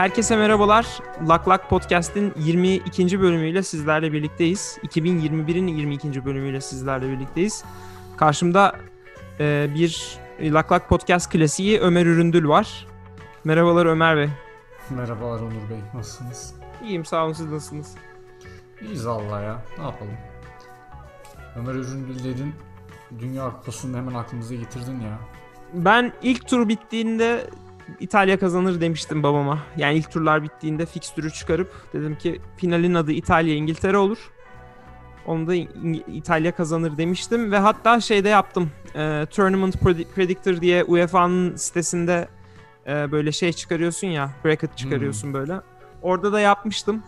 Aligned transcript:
Herkese 0.00 0.36
merhabalar. 0.36 0.98
Lak 1.28 1.48
Lak 1.48 1.70
Podcast'in 1.70 2.32
22. 2.36 3.20
bölümüyle 3.20 3.62
sizlerle 3.62 4.12
birlikteyiz. 4.12 4.78
2021'in 4.82 5.66
22. 5.66 6.24
bölümüyle 6.24 6.60
sizlerle 6.60 7.08
birlikteyiz. 7.08 7.64
Karşımda 8.16 8.76
e, 9.40 9.68
bir 9.74 10.18
Lak 10.40 10.72
Lak 10.72 10.88
Podcast 10.88 11.32
klasiği 11.32 11.80
Ömer 11.80 12.06
Üründül 12.06 12.48
var. 12.48 12.86
Merhabalar 13.44 13.86
Ömer 13.86 14.16
Bey. 14.16 14.28
Merhabalar 14.90 15.40
Onur 15.40 15.70
Bey. 15.70 15.80
Nasılsınız? 15.94 16.54
İyiyim 16.84 17.04
sağ 17.04 17.24
olun 17.24 17.32
siz 17.32 17.46
nasılsınız? 17.46 17.94
İyiyiz 18.82 19.06
Allah 19.06 19.40
ya. 19.40 19.62
Ne 19.78 19.84
yapalım? 19.84 20.16
Ömer 21.56 21.74
Üründül'lerin 21.74 22.54
Dünya 23.18 23.50
Kupası'nı 23.50 23.96
hemen 23.96 24.14
aklımıza 24.14 24.54
getirdin 24.54 25.00
ya. 25.00 25.18
Ben 25.74 26.12
ilk 26.22 26.48
tur 26.48 26.68
bittiğinde 26.68 27.50
İtalya 28.00 28.38
kazanır 28.38 28.80
demiştim 28.80 29.22
babama. 29.22 29.58
Yani 29.76 29.96
ilk 29.98 30.10
turlar 30.10 30.42
bittiğinde 30.42 30.86
fikstürü 30.86 31.30
çıkarıp 31.30 31.72
dedim 31.92 32.18
ki 32.18 32.40
finalin 32.56 32.94
adı 32.94 33.12
İtalya 33.12 33.54
İngiltere 33.54 33.96
olur. 33.96 34.18
Onu 35.26 35.46
da 35.46 35.54
İtalya 36.12 36.56
kazanır 36.56 36.98
demiştim 36.98 37.52
ve 37.52 37.58
hatta 37.58 38.00
şeyde 38.00 38.28
yaptım. 38.28 38.70
E, 38.94 39.26
Tournament 39.30 39.76
Predi- 39.76 40.04
Predictor 40.14 40.60
diye 40.60 40.84
UEFA'nın 40.84 41.56
sitesinde 41.56 42.28
e, 42.86 43.12
böyle 43.12 43.32
şey 43.32 43.52
çıkarıyorsun 43.52 44.06
ya, 44.06 44.30
bracket 44.44 44.76
çıkarıyorsun 44.76 45.34
böyle. 45.34 45.60
Orada 46.02 46.32
da 46.32 46.40
yapmıştım. 46.40 47.02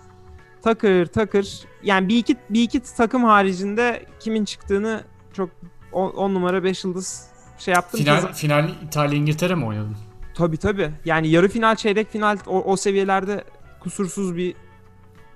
Takır 0.62 1.07
takır. 1.07 1.61
Yani 1.83 2.09
bir 2.09 2.17
iki 2.17 2.37
bir 2.51 2.62
iki 2.62 2.81
takım 2.97 3.25
haricinde 3.25 4.07
kimin 4.21 4.45
çıktığını 4.45 5.05
çok 5.33 5.51
10 5.93 6.34
numara 6.34 6.65
5 6.65 6.84
yıldız 6.84 7.27
şey 7.59 7.75
yaptım. 7.75 8.01
Final, 8.01 8.15
Kazan- 8.15 8.33
final 8.33 8.71
İtalya 8.84 9.19
İngiltere 9.19 9.55
mi 9.55 9.65
oynadın? 9.65 9.97
Tabii 10.34 10.56
tabii. 10.56 10.91
Yani 11.05 11.28
yarı 11.28 11.48
final, 11.48 11.77
çeyrek 11.77 12.11
final 12.11 12.38
o, 12.47 12.62
o 12.62 12.77
seviyelerde 12.77 13.44
kusursuz 13.80 14.36
bir 14.36 14.55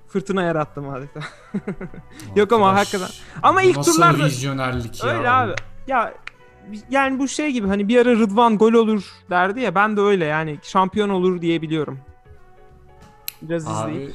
fırtına 0.09 0.43
yarattım 0.43 0.89
adeta. 0.89 1.21
Yok 2.37 2.53
ama 2.53 2.75
hakikaten. 2.75 3.09
Ama 3.43 3.63
ilk 3.63 3.77
nasıl 3.77 3.93
turlarda 3.93 4.25
vizyonerlik 4.25 5.05
ya. 5.05 5.11
öyle 5.11 5.31
abi. 5.31 5.53
Ya 5.87 6.15
yani 6.91 7.19
bu 7.19 7.29
şey 7.29 7.53
gibi 7.53 7.67
hani 7.69 7.89
bir 7.89 7.99
ara 7.99 8.11
Rıdvan 8.11 8.59
gol 8.59 8.73
olur 8.73 9.13
derdi 9.31 9.61
ya 9.61 9.75
ben 9.75 9.97
de 9.97 10.01
öyle 10.01 10.25
yani 10.25 10.59
şampiyon 10.63 11.09
olur 11.09 11.43
diye 11.43 11.63
biliyorum. 11.63 11.99
Biraz 13.43 13.63
izleyip. 13.63 14.11
Abi 14.11 14.15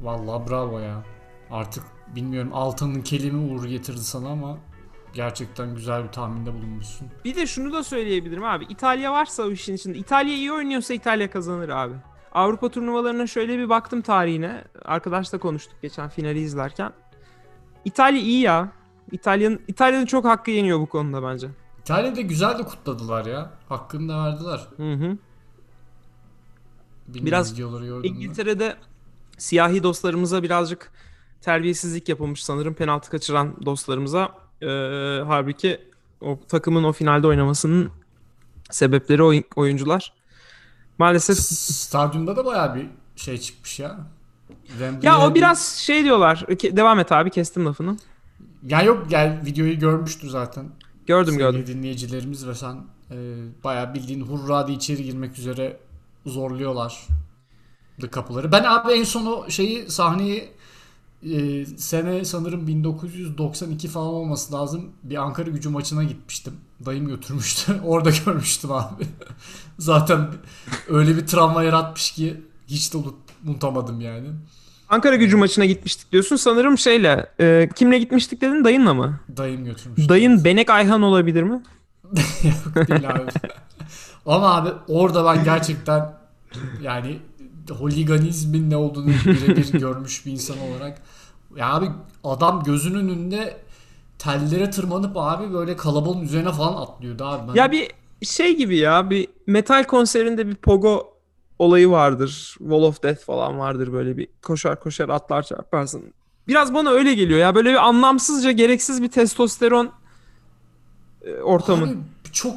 vallahi 0.00 0.50
bravo 0.50 0.78
ya. 0.78 1.02
Artık 1.50 1.84
bilmiyorum 2.16 2.50
altının 2.54 3.02
kelime 3.02 3.52
uğur 3.52 3.64
getirdi 3.64 4.00
sana 4.00 4.28
ama 4.28 4.58
gerçekten 5.14 5.74
güzel 5.74 6.04
bir 6.04 6.08
tahminde 6.08 6.54
bulunmuşsun. 6.54 7.08
Bir 7.24 7.36
de 7.36 7.46
şunu 7.46 7.72
da 7.72 7.84
söyleyebilirim 7.84 8.44
abi. 8.44 8.64
İtalya 8.64 9.12
varsa 9.12 9.42
o 9.42 9.50
işin 9.50 9.74
içinde. 9.74 9.98
İtalya 9.98 10.34
iyi 10.34 10.52
oynuyorsa 10.52 10.94
İtalya 10.94 11.30
kazanır 11.30 11.68
abi. 11.68 11.94
Avrupa 12.32 12.68
turnuvalarına 12.68 13.26
şöyle 13.26 13.58
bir 13.58 13.68
baktım 13.68 14.02
tarihine. 14.02 14.64
Arkadaşla 14.84 15.38
konuştuk 15.38 15.82
geçen 15.82 16.08
finali 16.08 16.40
izlerken. 16.40 16.92
İtalya 17.84 18.20
iyi 18.20 18.40
ya. 18.40 18.68
İtalya'nın 19.12 19.60
İtalya'nın 19.68 20.06
çok 20.06 20.24
hakkı 20.24 20.50
yeniyor 20.50 20.80
bu 20.80 20.86
konuda 20.86 21.22
bence. 21.22 21.48
İtalya'da 21.80 22.20
güzel 22.20 22.58
de 22.58 22.62
kutladılar 22.62 23.26
ya. 23.26 23.50
Hakkını 23.68 24.08
da 24.08 24.24
verdiler. 24.24 24.60
Hı 24.76 24.92
hı. 24.92 25.16
Bilmiyorum 27.08 27.26
Biraz? 27.26 27.58
İngiltere'de 28.04 28.76
siyahi 29.38 29.82
dostlarımıza 29.82 30.42
birazcık 30.42 30.92
terbiyesizlik 31.40 32.08
yapılmış 32.08 32.44
sanırım 32.44 32.74
penaltı 32.74 33.10
kaçıran 33.10 33.56
dostlarımıza. 33.66 34.41
Ee, 34.62 35.22
halbuki 35.26 35.80
o 36.20 36.38
takımın 36.48 36.84
o 36.84 36.92
finalde 36.92 37.26
oynamasının 37.26 37.90
sebepleri 38.70 39.22
oy- 39.22 39.42
oyuncular. 39.56 40.12
Maalesef 40.98 41.36
Stadyumda 41.38 42.36
da 42.36 42.44
bayağı 42.44 42.74
bir 42.74 42.86
şey 43.16 43.38
çıkmış 43.38 43.78
ya. 43.80 43.98
Wembley'e 44.66 45.12
Ya 45.12 45.20
o 45.26 45.30
bir- 45.30 45.34
biraz 45.34 45.64
şey 45.76 46.04
diyorlar. 46.04 46.44
Devam 46.62 46.98
et 47.00 47.12
abi 47.12 47.30
kestim 47.30 47.66
lafını. 47.66 47.96
Ya 48.66 48.82
yok 48.82 49.10
gel 49.10 49.40
videoyu 49.46 49.78
görmüştür 49.78 50.28
zaten. 50.28 50.64
Gördüm 51.06 51.34
Sevgili 51.34 51.52
gördüm. 51.58 51.66
dinleyicilerimiz 51.66 52.46
ve 52.48 52.54
sen 52.54 52.76
e, 53.10 53.16
bayağı 53.64 53.94
bildiğin 53.94 54.20
hurra 54.20 54.66
diye 54.66 54.76
içeri 54.76 55.04
girmek 55.04 55.38
üzere 55.38 55.76
zorluyorlar 56.26 57.06
kapıları. 58.10 58.52
Ben 58.52 58.64
abi 58.64 58.92
en 58.92 59.04
son 59.04 59.26
o 59.26 59.50
şeyi 59.50 59.90
sahneyi 59.90 60.50
e, 61.30 61.66
sene 61.66 62.24
sanırım 62.24 62.66
1992 62.66 63.88
falan 63.88 64.06
olması 64.06 64.52
lazım. 64.54 64.90
Bir 65.02 65.16
Ankara 65.16 65.50
gücü 65.50 65.68
maçına 65.68 66.04
gitmiştim. 66.04 66.52
Dayım 66.86 67.08
götürmüştü. 67.08 67.80
Orada 67.84 68.10
görmüştüm 68.26 68.72
abi. 68.72 69.04
Zaten 69.78 70.28
öyle 70.88 71.16
bir 71.16 71.26
travma 71.26 71.62
yaratmış 71.62 72.12
ki 72.12 72.42
hiç 72.66 72.92
de 72.94 72.98
unut- 72.98 73.14
unutamadım 73.46 74.00
yani. 74.00 74.28
Ankara 74.88 75.16
gücü 75.16 75.36
maçına 75.36 75.64
gitmiştik 75.64 76.12
diyorsun. 76.12 76.36
Sanırım 76.36 76.78
şeyle. 76.78 77.26
e, 77.40 77.68
kimle 77.76 77.98
gitmiştik 77.98 78.40
dedin? 78.40 78.64
Dayınla 78.64 78.94
mı? 78.94 79.20
Dayım 79.36 79.64
götürmüştü. 79.64 80.08
Dayın 80.08 80.44
Benek 80.44 80.70
Ayhan 80.70 81.02
olabilir 81.02 81.42
mi? 81.42 81.50
Yok 82.44 82.88
değil 82.88 83.10
abi. 83.10 83.30
Ama 84.26 84.54
abi 84.54 84.70
orada 84.88 85.24
ben 85.24 85.44
gerçekten 85.44 86.12
yani 86.82 87.18
holiganizmin 87.70 88.70
ne 88.70 88.76
olduğunu 88.76 89.06
birebir 89.06 89.72
görmüş 89.78 90.26
bir 90.26 90.32
insan 90.32 90.56
olarak. 90.58 91.02
Ya 91.56 91.74
abi 91.74 91.90
adam 92.24 92.62
gözünün 92.62 93.08
önünde 93.08 93.56
tellere 94.18 94.70
tırmanıp 94.70 95.16
abi 95.16 95.52
böyle 95.52 95.76
kalabalığın 95.76 96.20
üzerine 96.20 96.52
falan 96.52 96.82
atlıyordu 96.82 97.24
abi. 97.24 97.48
Ben, 97.48 97.54
Ya 97.54 97.72
bir 97.72 97.90
şey 98.22 98.56
gibi 98.56 98.76
ya. 98.76 99.10
Bir 99.10 99.28
metal 99.46 99.84
konserinde 99.84 100.46
bir 100.46 100.54
pogo 100.54 101.12
olayı 101.58 101.90
vardır. 101.90 102.54
Wall 102.58 102.82
of 102.82 103.02
Death 103.02 103.24
falan 103.24 103.58
vardır 103.58 103.92
böyle 103.92 104.16
bir 104.16 104.28
koşar 104.42 104.80
koşar 104.80 105.08
atlar 105.08 105.42
çarparsın. 105.42 106.02
Biraz 106.48 106.74
bana 106.74 106.90
öyle 106.90 107.14
geliyor 107.14 107.38
ya. 107.38 107.54
Böyle 107.54 107.70
bir 107.70 107.88
anlamsızca 107.88 108.50
gereksiz 108.52 109.02
bir 109.02 109.08
testosteron 109.08 109.90
e, 111.22 111.34
ortamı. 111.34 111.84
Abi 111.84 111.96
çok 112.32 112.54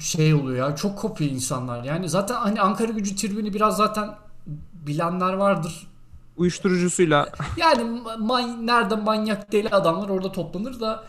şey 0.00 0.34
oluyor 0.34 0.68
ya. 0.68 0.76
Çok 0.76 0.98
kopuyor 0.98 1.30
insanlar. 1.30 1.84
Yani 1.84 2.08
zaten 2.08 2.34
hani 2.34 2.60
Ankara 2.60 2.92
gücü 2.92 3.16
tribünü 3.16 3.54
biraz 3.54 3.76
zaten 3.76 4.10
bilenler 4.88 5.32
vardır. 5.32 5.86
Uyuşturucusuyla. 6.36 7.28
Yani 7.56 8.00
man, 8.18 8.66
nerede 8.66 8.96
manyak 8.96 9.52
deli 9.52 9.68
adamlar 9.68 10.08
orada 10.08 10.32
toplanır 10.32 10.80
da 10.80 11.04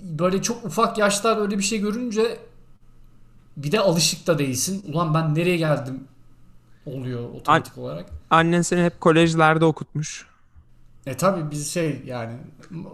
böyle 0.00 0.42
çok 0.42 0.64
ufak 0.64 0.98
yaşlar 0.98 1.36
öyle 1.36 1.58
bir 1.58 1.62
şey 1.62 1.80
görünce 1.80 2.38
bir 3.56 3.72
de 3.72 3.80
alışık 3.80 4.26
da 4.26 4.38
değilsin. 4.38 4.84
Ulan 4.92 5.14
ben 5.14 5.34
nereye 5.34 5.56
geldim 5.56 6.04
oluyor 6.86 7.28
otomatik 7.34 7.78
olarak. 7.78 8.06
Annen 8.30 8.62
seni 8.62 8.84
hep 8.84 9.00
kolejlerde 9.00 9.64
okutmuş. 9.64 10.26
E 11.06 11.16
tabi 11.16 11.50
biz 11.50 11.70
şey 11.70 12.02
yani 12.06 12.32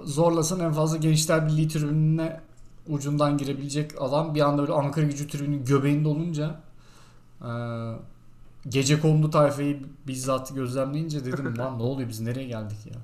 zorlasan 0.05 0.61
en 0.61 0.73
fazla 0.73 0.97
Gençler 0.97 1.49
Birliği 1.49 1.69
tribününe 1.69 2.41
ucundan 2.89 3.39
girebilecek 3.39 3.91
adam 4.01 4.35
bir 4.35 4.41
anda 4.41 4.63
böyle 4.63 4.73
Ankara 4.73 5.07
gücü 5.07 5.29
tribünün 5.29 5.65
göbeğinde 5.65 6.09
olunca 6.09 6.61
e, 7.41 7.51
gece 8.69 9.01
kondu 9.01 9.31
tayfayı 9.31 9.83
bizzat 10.07 10.55
gözlemleyince 10.55 11.25
dedim 11.25 11.55
lan 11.59 11.79
ne 11.79 11.83
oluyor 11.83 12.09
biz 12.09 12.21
nereye 12.21 12.47
geldik 12.47 12.79
ya. 12.87 13.01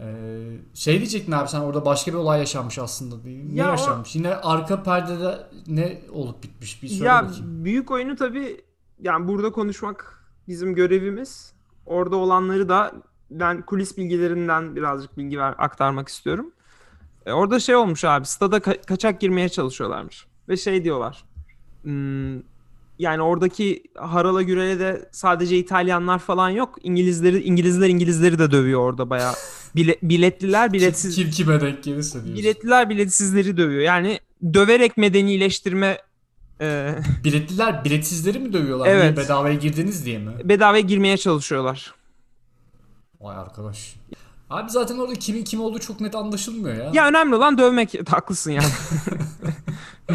Ee, 0.00 0.42
şey 0.74 0.96
diyecektin 0.98 1.32
abi 1.32 1.48
sen 1.48 1.60
orada 1.60 1.84
başka 1.84 2.12
bir 2.12 2.16
olay 2.16 2.38
yaşanmış 2.38 2.78
aslında. 2.78 3.14
Ne 3.24 3.60
Ya 3.60 3.66
o- 3.68 3.70
yaşanmış? 3.70 4.16
Yine 4.16 4.34
arka 4.36 4.82
perdede 4.82 5.46
ne 5.66 6.00
olup 6.12 6.42
bitmiş 6.42 6.82
bir 6.82 6.88
söyle 6.88 7.04
Ya 7.04 7.24
bakayım. 7.24 7.64
büyük 7.64 7.90
oyunu 7.90 8.16
tabii 8.16 8.60
yani 9.00 9.28
burada 9.28 9.52
konuşmak 9.52 10.24
bizim 10.48 10.74
görevimiz. 10.74 11.52
Orada 11.86 12.16
olanları 12.16 12.68
da 12.68 12.92
ben 13.30 13.62
kulis 13.66 13.96
bilgilerinden 13.98 14.76
birazcık 14.76 15.16
bilgi 15.18 15.38
ver, 15.38 15.54
aktarmak 15.58 16.08
istiyorum. 16.08 16.50
E, 17.26 17.32
orada 17.32 17.60
şey 17.60 17.76
olmuş 17.76 18.04
abi 18.04 18.26
stada 18.26 18.56
ka- 18.58 18.86
kaçak 18.86 19.20
girmeye 19.20 19.48
çalışıyorlarmış. 19.48 20.26
Ve 20.48 20.56
şey 20.56 20.84
diyorlar. 20.84 21.24
hmm, 21.82 22.51
yani 23.02 23.22
oradaki 23.22 23.82
Harala 23.94 24.42
Gürel'e 24.42 24.78
de 24.78 25.08
sadece 25.12 25.58
İtalyanlar 25.58 26.18
falan 26.18 26.50
yok. 26.50 26.78
İngilizleri 26.82 27.42
İngilizler 27.42 27.88
İngilizleri 27.88 28.38
de 28.38 28.50
dövüyor 28.50 28.80
orada 28.80 29.10
bayağı. 29.10 29.34
Bile, 29.76 29.96
biletliler 30.02 30.72
biletsiz 30.72 31.14
Kim 31.14 31.30
kime 31.30 31.60
denk 31.60 31.82
gelirse 31.82 32.12
diyorsun. 32.24 32.36
biletliler 32.44 32.90
biletsizleri 32.90 33.56
dövüyor. 33.56 33.82
Yani 33.82 34.18
döverek 34.54 34.96
medenileştirme 34.96 35.98
e, 36.60 36.94
Biletliler 37.24 37.84
biletsizleri 37.84 38.38
mi 38.38 38.52
dövüyorlar? 38.52 38.86
Evet. 38.88 39.02
Niye 39.16 39.24
bedavaya 39.24 39.54
girdiniz 39.54 40.06
diye 40.06 40.18
mi? 40.18 40.32
bedavaya 40.44 40.80
girmeye 40.80 41.16
çalışıyorlar. 41.16 41.94
Vay 43.20 43.36
arkadaş. 43.36 43.94
Abi 44.52 44.70
zaten 44.70 44.98
orada 44.98 45.14
kimin 45.14 45.44
kim 45.44 45.60
olduğu 45.60 45.78
çok 45.78 46.00
net 46.00 46.14
anlaşılmıyor 46.14 46.76
ya. 46.76 46.90
Ya 46.92 47.08
önemli 47.08 47.34
olan 47.34 47.58
dövmek. 47.58 47.94
Haklısın 48.10 48.52
yani. 48.52 48.66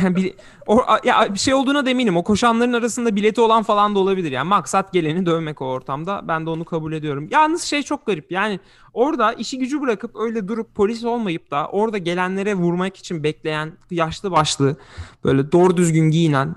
Yani 0.03 0.15
bir, 0.15 0.33
o, 0.67 0.81
ya 1.03 1.33
bir 1.33 1.39
şey 1.39 1.53
olduğuna 1.53 1.85
da 1.85 1.89
eminim. 1.89 2.17
O 2.17 2.23
koşanların 2.23 2.73
arasında 2.73 3.15
bileti 3.15 3.41
olan 3.41 3.63
falan 3.63 3.95
da 3.95 3.99
olabilir. 3.99 4.31
Yani 4.31 4.47
maksat 4.47 4.93
geleni 4.93 5.25
dövmek 5.25 5.61
o 5.61 5.65
ortamda. 5.65 6.21
Ben 6.27 6.45
de 6.45 6.49
onu 6.49 6.65
kabul 6.65 6.93
ediyorum. 6.93 7.27
Yalnız 7.31 7.63
şey 7.63 7.83
çok 7.83 8.05
garip. 8.05 8.31
Yani 8.31 8.59
orada 8.93 9.33
işi 9.33 9.59
gücü 9.59 9.81
bırakıp 9.81 10.15
öyle 10.15 10.47
durup 10.47 10.75
polis 10.75 11.03
olmayıp 11.03 11.51
da 11.51 11.67
orada 11.67 11.97
gelenlere 11.97 12.55
vurmak 12.55 12.97
için 12.97 13.23
bekleyen 13.23 13.71
yaşlı 13.91 14.31
başlı 14.31 14.75
böyle 15.23 15.51
doğru 15.51 15.77
düzgün 15.77 16.11
giyinen 16.11 16.55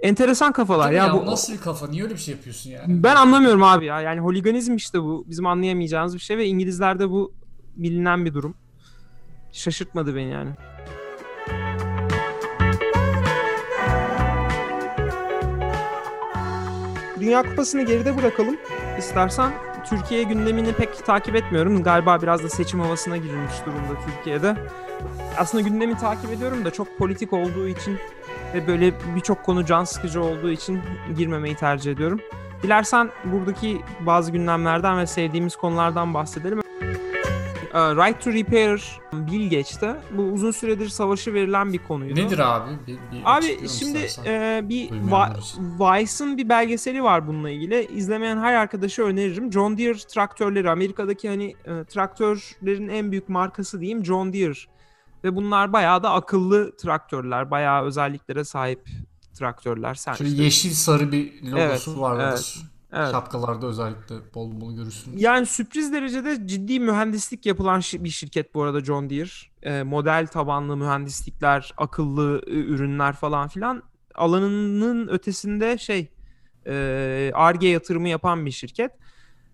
enteresan 0.00 0.52
kafalar 0.52 0.92
ya, 0.92 1.06
ya 1.06 1.14
bu. 1.14 1.26
Nasıl 1.26 1.52
bir 1.52 1.60
kafa? 1.60 1.88
Niye 1.88 2.02
öyle 2.02 2.14
bir 2.14 2.20
şey 2.20 2.34
yapıyorsun 2.34 2.70
yani? 2.70 3.02
Ben 3.02 3.16
anlamıyorum 3.16 3.62
abi 3.62 3.84
ya. 3.86 4.00
Yani 4.00 4.20
holiganizm 4.20 4.76
işte 4.76 5.02
bu. 5.02 5.24
Bizim 5.28 5.46
anlayamayacağımız 5.46 6.14
bir 6.14 6.20
şey 6.20 6.38
ve 6.38 6.46
İngilizlerde 6.46 7.10
bu 7.10 7.32
bilinen 7.76 8.24
bir 8.24 8.34
durum. 8.34 8.54
Şaşırtmadı 9.52 10.16
beni 10.16 10.30
yani. 10.30 10.50
Dünya 17.20 17.42
Kupası'nı 17.42 17.82
geride 17.82 18.16
bırakalım. 18.16 18.56
İstersen 18.98 19.52
Türkiye 19.90 20.22
gündemini 20.22 20.72
pek 20.72 21.06
takip 21.06 21.36
etmiyorum. 21.36 21.82
Galiba 21.82 22.22
biraz 22.22 22.44
da 22.44 22.48
seçim 22.48 22.80
havasına 22.80 23.16
girilmiş 23.16 23.54
durumda 23.66 24.00
Türkiye'de. 24.06 24.56
Aslında 25.38 25.68
gündemi 25.68 25.98
takip 25.98 26.32
ediyorum 26.32 26.64
da 26.64 26.70
çok 26.70 26.98
politik 26.98 27.32
olduğu 27.32 27.68
için 27.68 27.98
ve 28.54 28.66
böyle 28.66 28.92
birçok 29.16 29.44
konu 29.44 29.64
can 29.64 29.84
sıkıcı 29.84 30.22
olduğu 30.22 30.50
için 30.50 30.80
girmemeyi 31.16 31.54
tercih 31.54 31.92
ediyorum. 31.92 32.20
Dilersen 32.62 33.10
buradaki 33.24 33.80
bazı 34.00 34.32
gündemlerden 34.32 34.98
ve 34.98 35.06
sevdiğimiz 35.06 35.56
konulardan 35.56 36.14
bahsedelim. 36.14 36.60
Ee, 37.76 37.78
right 37.78 38.24
to 38.24 38.32
Repair 38.32 39.00
Bill 39.12 39.50
Gates'te 39.50 39.96
bu 40.10 40.22
uzun 40.22 40.50
süredir 40.50 40.88
savaşı 40.88 41.34
verilen 41.34 41.72
bir 41.72 41.78
konuydu. 41.78 42.20
Nedir 42.20 42.38
abi? 42.38 42.70
Bir, 42.86 42.92
bir 42.92 43.22
abi 43.24 43.68
şimdi 43.68 44.06
e, 44.26 44.60
bir 44.64 44.90
Vice'ın 45.80 46.36
bir 46.36 46.48
belgeseli 46.48 47.02
var 47.02 47.26
bununla 47.26 47.50
ilgili. 47.50 47.84
İzlemeyen 47.84 48.38
her 48.38 48.54
arkadaşa 48.54 49.02
öneririm. 49.02 49.52
John 49.52 49.78
Deere 49.78 49.98
traktörleri 49.98 50.70
Amerika'daki 50.70 51.28
hani 51.28 51.54
e, 51.64 51.84
traktörlerin 51.84 52.88
en 52.88 53.10
büyük 53.10 53.28
markası 53.28 53.80
diyeyim 53.80 54.04
John 54.04 54.32
Deere. 54.32 54.54
Ve 55.26 55.36
bunlar 55.36 55.72
bayağı 55.72 56.02
da 56.02 56.10
akıllı 56.10 56.76
traktörler. 56.76 57.50
Bayağı 57.50 57.84
özelliklere 57.84 58.44
sahip 58.44 58.88
traktörler. 59.34 59.94
Sen 59.94 60.12
Şöyle 60.14 60.30
işte... 60.30 60.42
yeşil 60.42 60.70
sarı 60.70 61.12
bir 61.12 61.42
logosu 61.42 61.90
evet, 61.90 62.00
vardır. 62.00 62.24
Evet. 62.24 62.56
Evet. 62.92 63.10
Şapkalarda 63.10 63.66
özellikle 63.66 64.14
bol 64.34 64.60
bol 64.60 64.76
görürsünüz. 64.76 65.22
Yani 65.22 65.46
sürpriz 65.46 65.92
derecede 65.92 66.46
ciddi 66.46 66.80
mühendislik 66.80 67.46
yapılan 67.46 67.82
bir 67.92 68.08
şirket 68.08 68.54
bu 68.54 68.62
arada 68.62 68.80
John 68.80 69.10
Deere. 69.10 69.28
E, 69.62 69.82
model 69.82 70.26
tabanlı 70.26 70.76
mühendislikler, 70.76 71.74
akıllı 71.76 72.42
e, 72.46 72.50
ürünler 72.50 73.12
falan 73.12 73.48
filan. 73.48 73.82
Alanının 74.14 75.08
ötesinde 75.08 75.78
şey 75.78 76.10
ARGE 77.34 77.68
yatırımı 77.68 78.08
yapan 78.08 78.46
bir 78.46 78.50
şirket. 78.50 78.92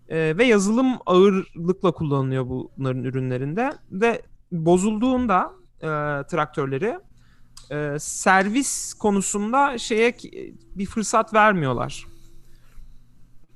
E, 0.09 0.37
ve 0.37 0.43
yazılım 0.45 0.97
ağırlıkla 1.05 1.91
kullanılıyor 1.91 2.45
bunların 2.49 3.03
ürünlerinde. 3.03 3.73
Ve 3.91 4.21
bozulduğunda 4.51 5.62
e, 5.83 5.87
traktörleri 6.27 6.99
e, 7.71 7.99
servis 7.99 8.93
konusunda 8.93 9.77
şeye 9.77 10.17
bir 10.75 10.85
fırsat 10.85 11.33
vermiyorlar 11.33 12.13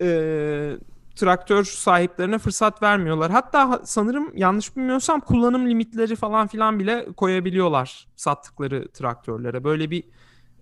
e, 0.02 0.78
traktör 1.16 1.64
sahiplerine 1.64 2.38
fırsat 2.38 2.82
vermiyorlar. 2.84 3.32
Hatta 3.32 3.82
sanırım 3.84 4.38
yanlış 4.38 4.78
bilmiyorsam 4.78 5.20
kullanım 5.20 5.70
limitleri 5.70 6.16
falan 6.16 6.48
filan 6.48 6.80
bile 6.80 7.08
koyabiliyorlar 7.18 8.08
sattıkları 8.16 8.88
traktörlere. 8.92 9.64
Böyle 9.64 9.92
bir 9.92 10.04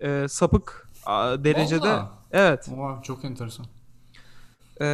e, 0.00 0.28
sapık 0.28 0.88
a, 1.06 1.44
derecede. 1.44 1.88
Vallahi. 1.88 2.08
Evet. 2.32 2.70
Oha, 2.78 3.02
çok 3.02 3.24
enteresan. 3.24 3.66
E, 4.80 4.86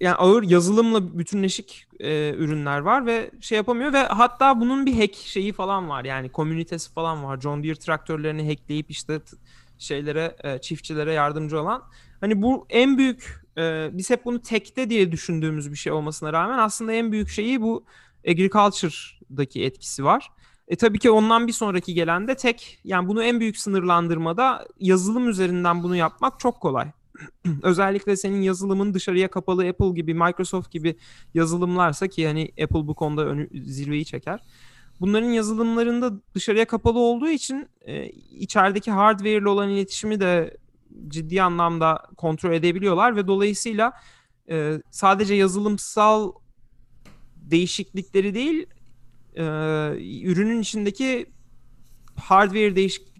yani 0.00 0.14
ağır 0.14 0.42
yazılımla 0.42 1.18
bütünleşik 1.18 1.86
e, 2.00 2.34
ürünler 2.34 2.78
var 2.78 3.06
ve 3.06 3.30
şey 3.40 3.56
yapamıyor 3.56 3.92
ve 3.92 3.98
hatta 3.98 4.60
bunun 4.60 4.86
bir 4.86 5.00
hack 5.00 5.14
şeyi 5.14 5.52
falan 5.52 5.88
var. 5.88 6.04
Yani 6.04 6.28
komünitesi 6.28 6.92
falan 6.92 7.24
var. 7.24 7.40
John 7.40 7.62
Deere 7.62 7.74
traktörlerini 7.74 8.48
hackleyip 8.48 8.90
işte 8.90 9.20
şeylere 9.78 10.36
e, 10.44 10.58
çiftçilere 10.58 11.12
yardımcı 11.12 11.60
olan. 11.60 11.82
Hani 12.20 12.42
bu 12.42 12.66
en 12.70 12.98
büyük 12.98 13.44
e, 13.58 13.90
biz 13.92 14.10
hep 14.10 14.24
bunu 14.24 14.42
tekte 14.42 14.90
diye 14.90 15.12
düşündüğümüz 15.12 15.70
bir 15.70 15.76
şey 15.76 15.92
olmasına 15.92 16.32
rağmen 16.32 16.58
aslında 16.58 16.92
en 16.92 17.12
büyük 17.12 17.28
şeyi 17.28 17.62
bu 17.62 17.84
agriculture'daki 18.28 19.64
etkisi 19.64 20.04
var. 20.04 20.30
E 20.68 20.76
tabii 20.76 20.98
ki 20.98 21.10
ondan 21.10 21.46
bir 21.46 21.52
sonraki 21.52 21.94
gelen 21.94 22.28
de 22.28 22.34
tek 22.34 22.78
yani 22.84 23.08
bunu 23.08 23.22
en 23.22 23.40
büyük 23.40 23.56
sınırlandırmada 23.56 24.66
yazılım 24.80 25.28
üzerinden 25.28 25.82
bunu 25.82 25.96
yapmak 25.96 26.40
çok 26.40 26.60
kolay. 26.60 26.92
Özellikle 27.62 28.16
senin 28.16 28.40
yazılımın 28.40 28.94
dışarıya 28.94 29.30
kapalı 29.30 29.68
Apple 29.68 29.90
gibi 29.90 30.14
Microsoft 30.14 30.70
gibi 30.70 30.96
yazılımlarsa 31.34 32.08
ki 32.08 32.26
hani 32.26 32.42
Apple 32.62 32.86
bu 32.86 32.94
konuda 32.94 33.26
önü, 33.26 33.48
zirveyi 33.64 34.04
çeker. 34.04 34.40
Bunların 35.00 35.28
yazılımlarında 35.28 36.12
dışarıya 36.34 36.64
kapalı 36.64 36.98
olduğu 36.98 37.28
için 37.28 37.68
e, 37.80 38.08
içerideki 38.30 38.90
hardware 38.90 39.32
ile 39.36 39.48
olan 39.48 39.70
iletişimi 39.70 40.20
de 40.20 40.56
ciddi 41.08 41.42
anlamda 41.42 42.02
kontrol 42.16 42.52
edebiliyorlar 42.52 43.16
ve 43.16 43.26
dolayısıyla 43.26 43.92
e, 44.50 44.82
sadece 44.90 45.34
yazılımsal 45.34 46.32
değişiklikleri 47.36 48.34
değil 48.34 48.66
e, 49.34 49.42
ürünün 50.22 50.60
içindeki 50.60 51.26
hardware 52.16 52.76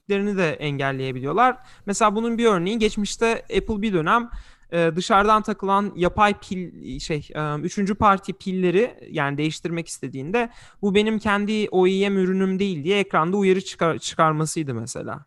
değişikliklerini 0.09 0.37
de 0.37 0.53
engelleyebiliyorlar. 0.53 1.57
Mesela 1.87 2.15
bunun 2.15 2.39
bir 2.39 2.47
örneği 2.47 2.79
geçmişte 2.79 3.33
Apple 3.43 3.83
bir 3.83 3.93
dönem 3.93 4.31
e, 4.73 4.91
dışarıdan 4.97 5.43
takılan 5.43 5.93
yapay 5.97 6.35
pil 6.35 6.99
şey 6.99 7.29
e, 7.35 7.61
üçüncü 7.61 7.95
parti 7.95 8.33
pilleri 8.33 9.09
yani 9.11 9.39
değiştirmek 9.39 9.89
istediğinde 9.89 10.51
bu 10.83 10.95
benim 10.95 11.19
kendi 11.19 11.69
OEM 11.71 12.19
ürünüm 12.19 12.59
değil 12.59 12.85
diye 12.85 12.99
ekranda 12.99 13.37
uyarı 13.37 13.61
çıkar, 13.61 13.99
çıkarmasıydı 13.99 14.75
mesela. 14.75 15.27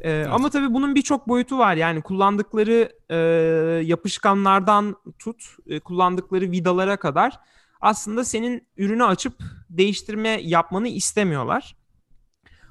Ee, 0.00 0.10
evet. 0.10 0.28
Ama 0.30 0.50
tabii 0.50 0.74
bunun 0.74 0.94
birçok 0.94 1.28
boyutu 1.28 1.58
var. 1.58 1.76
Yani 1.76 2.02
kullandıkları 2.02 2.92
e, 3.10 3.16
yapışkanlardan 3.84 4.96
tut, 5.18 5.44
e, 5.66 5.80
kullandıkları 5.80 6.50
vidalara 6.50 6.96
kadar 6.96 7.40
aslında 7.80 8.24
senin 8.24 8.66
ürünü 8.76 9.04
açıp 9.04 9.34
değiştirme 9.70 10.28
yapmanı 10.42 10.88
istemiyorlar. 10.88 11.76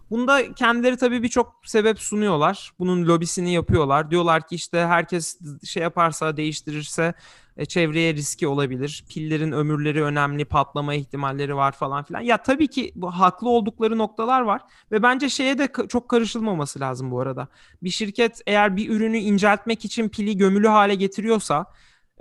Bunda 0.10 0.54
kendileri 0.54 0.98
tabii 0.98 1.24
birçok 1.24 1.62
sebep 1.66 2.00
sunuyorlar. 2.00 2.72
Bunun 2.80 3.08
lobisini 3.08 3.54
yapıyorlar. 3.54 4.12
Diyorlar 4.12 4.48
ki 4.48 4.56
işte 4.56 4.86
herkes 4.86 5.40
şey 5.64 5.84
yaparsa, 5.84 6.38
değiştirirse 6.38 7.14
e, 7.58 7.66
çevreye 7.66 8.14
riski 8.14 8.48
olabilir. 8.48 9.04
Pillerin 9.10 9.52
ömürleri 9.52 10.04
önemli, 10.04 10.46
patlama 10.46 10.94
ihtimalleri 10.94 11.56
var 11.56 11.72
falan 11.72 12.04
filan. 12.04 12.22
Ya 12.22 12.44
tabii 12.44 12.68
ki 12.68 12.92
bu 12.96 13.12
haklı 13.12 13.50
oldukları 13.50 13.98
noktalar 13.98 14.42
var 14.42 14.62
ve 14.92 15.04
bence 15.04 15.30
şeye 15.30 15.58
de 15.58 15.68
çok 15.90 16.10
karışılmaması 16.10 16.80
lazım 16.80 17.12
bu 17.12 17.20
arada. 17.20 17.48
Bir 17.84 17.90
şirket 17.90 18.42
eğer 18.48 18.76
bir 18.76 18.90
ürünü 18.90 19.18
inceltmek 19.18 19.86
için 19.86 20.10
pili 20.10 20.38
gömülü 20.38 20.68
hale 20.68 20.96
getiriyorsa 20.96 21.66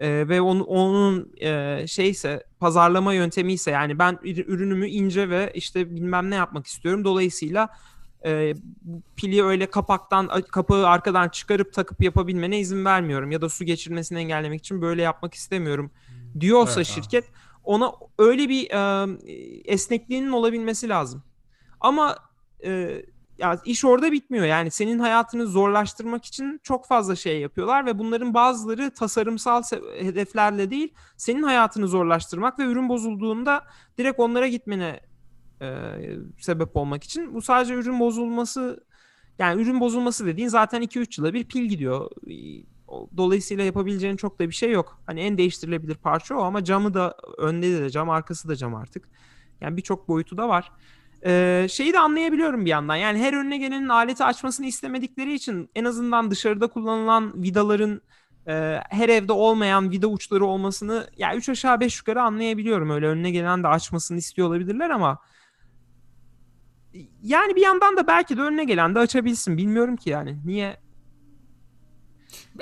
e, 0.02 0.28
ve 0.28 0.40
onun, 0.40 0.60
onun 0.60 1.32
e, 1.40 1.84
şeyse 1.86 2.44
pazarlama 2.60 3.14
yöntemi 3.14 3.52
ise 3.52 3.70
yani 3.70 3.98
ben 3.98 4.18
ürünümü 4.22 4.88
ince 4.88 5.30
ve 5.30 5.52
işte 5.54 5.94
bilmem 5.94 6.30
ne 6.30 6.34
yapmak 6.34 6.66
istiyorum. 6.66 7.04
Dolayısıyla 7.04 7.68
e, 8.24 8.54
pili 9.16 9.44
öyle 9.44 9.66
kapaktan 9.66 10.42
kapağı 10.42 10.86
arkadan 10.86 11.28
çıkarıp 11.28 11.72
takıp 11.72 12.02
yapabilmene 12.02 12.60
izin 12.60 12.84
vermiyorum 12.84 13.30
ya 13.30 13.40
da 13.40 13.48
su 13.48 13.64
geçirmesini 13.64 14.18
engellemek 14.18 14.60
için 14.60 14.82
böyle 14.82 15.02
yapmak 15.02 15.34
istemiyorum 15.34 15.90
diyorsa 16.40 16.80
evet, 16.80 16.86
şirket 16.86 17.24
ona 17.64 17.92
öyle 18.18 18.48
bir 18.48 18.70
e, 18.70 19.08
esnekliğinin 19.64 20.32
olabilmesi 20.32 20.88
lazım. 20.88 21.22
Ama 21.80 22.16
e, 22.64 23.02
ya 23.42 23.58
iş 23.64 23.84
orada 23.84 24.12
bitmiyor. 24.12 24.44
Yani 24.44 24.70
senin 24.70 24.98
hayatını 24.98 25.46
zorlaştırmak 25.46 26.24
için 26.24 26.60
çok 26.62 26.86
fazla 26.86 27.16
şey 27.16 27.40
yapıyorlar 27.40 27.86
ve 27.86 27.98
bunların 27.98 28.34
bazıları 28.34 28.90
tasarımsal 28.94 29.62
hedeflerle 29.98 30.70
değil, 30.70 30.94
senin 31.16 31.42
hayatını 31.42 31.88
zorlaştırmak 31.88 32.58
ve 32.58 32.64
ürün 32.64 32.88
bozulduğunda 32.88 33.64
direkt 33.98 34.20
onlara 34.20 34.48
gitmene 34.48 35.00
e, 35.62 35.68
sebep 36.40 36.76
olmak 36.76 37.04
için. 37.04 37.34
Bu 37.34 37.42
sadece 37.42 37.74
ürün 37.74 38.00
bozulması 38.00 38.84
yani 39.38 39.62
ürün 39.62 39.80
bozulması 39.80 40.26
dediğin 40.26 40.48
zaten 40.48 40.82
2-3 40.82 41.20
yıla 41.20 41.34
bir 41.34 41.44
pil 41.44 41.64
gidiyor. 41.64 42.10
Dolayısıyla 43.16 43.64
yapabileceğin 43.64 44.16
çok 44.16 44.38
da 44.38 44.48
bir 44.48 44.54
şey 44.54 44.70
yok. 44.70 45.02
Hani 45.06 45.20
en 45.20 45.38
değiştirilebilir 45.38 45.94
parça 45.94 46.34
o 46.34 46.42
ama 46.42 46.64
camı 46.64 46.94
da 46.94 47.16
önde 47.38 47.80
de 47.80 47.90
cam 47.90 48.10
arkası 48.10 48.48
da 48.48 48.56
cam 48.56 48.74
artık. 48.74 49.08
Yani 49.60 49.76
birçok 49.76 50.08
boyutu 50.08 50.36
da 50.36 50.48
var. 50.48 50.72
Ee, 51.26 51.66
şeyi 51.70 51.92
de 51.92 51.98
anlayabiliyorum 51.98 52.64
bir 52.64 52.70
yandan. 52.70 52.96
Yani 52.96 53.18
her 53.18 53.32
önüne 53.32 53.58
gelenin 53.58 53.88
aleti 53.88 54.24
açmasını 54.24 54.66
istemedikleri 54.66 55.34
için 55.34 55.70
en 55.74 55.84
azından 55.84 56.30
dışarıda 56.30 56.66
kullanılan 56.66 57.42
vidaların 57.42 58.02
e, 58.46 58.52
her 58.90 59.08
evde 59.08 59.32
olmayan 59.32 59.90
vida 59.90 60.06
uçları 60.06 60.46
olmasını 60.46 60.94
ya 60.94 61.28
yani 61.28 61.36
3 61.38 61.48
aşağı 61.48 61.80
5 61.80 61.98
yukarı 61.98 62.22
anlayabiliyorum. 62.22 62.90
Öyle 62.90 63.06
önüne 63.06 63.30
gelen 63.30 63.62
de 63.62 63.68
açmasını 63.68 64.18
istiyor 64.18 64.48
olabilirler 64.48 64.90
ama 64.90 65.18
Yani 67.22 67.56
bir 67.56 67.60
yandan 67.62 67.96
da 67.96 68.06
belki 68.06 68.36
de 68.36 68.40
önüne 68.42 68.64
gelen 68.64 68.94
de 68.94 68.98
açabilsin. 68.98 69.58
Bilmiyorum 69.58 69.96
ki 69.96 70.10
yani. 70.10 70.38
Niye? 70.44 70.76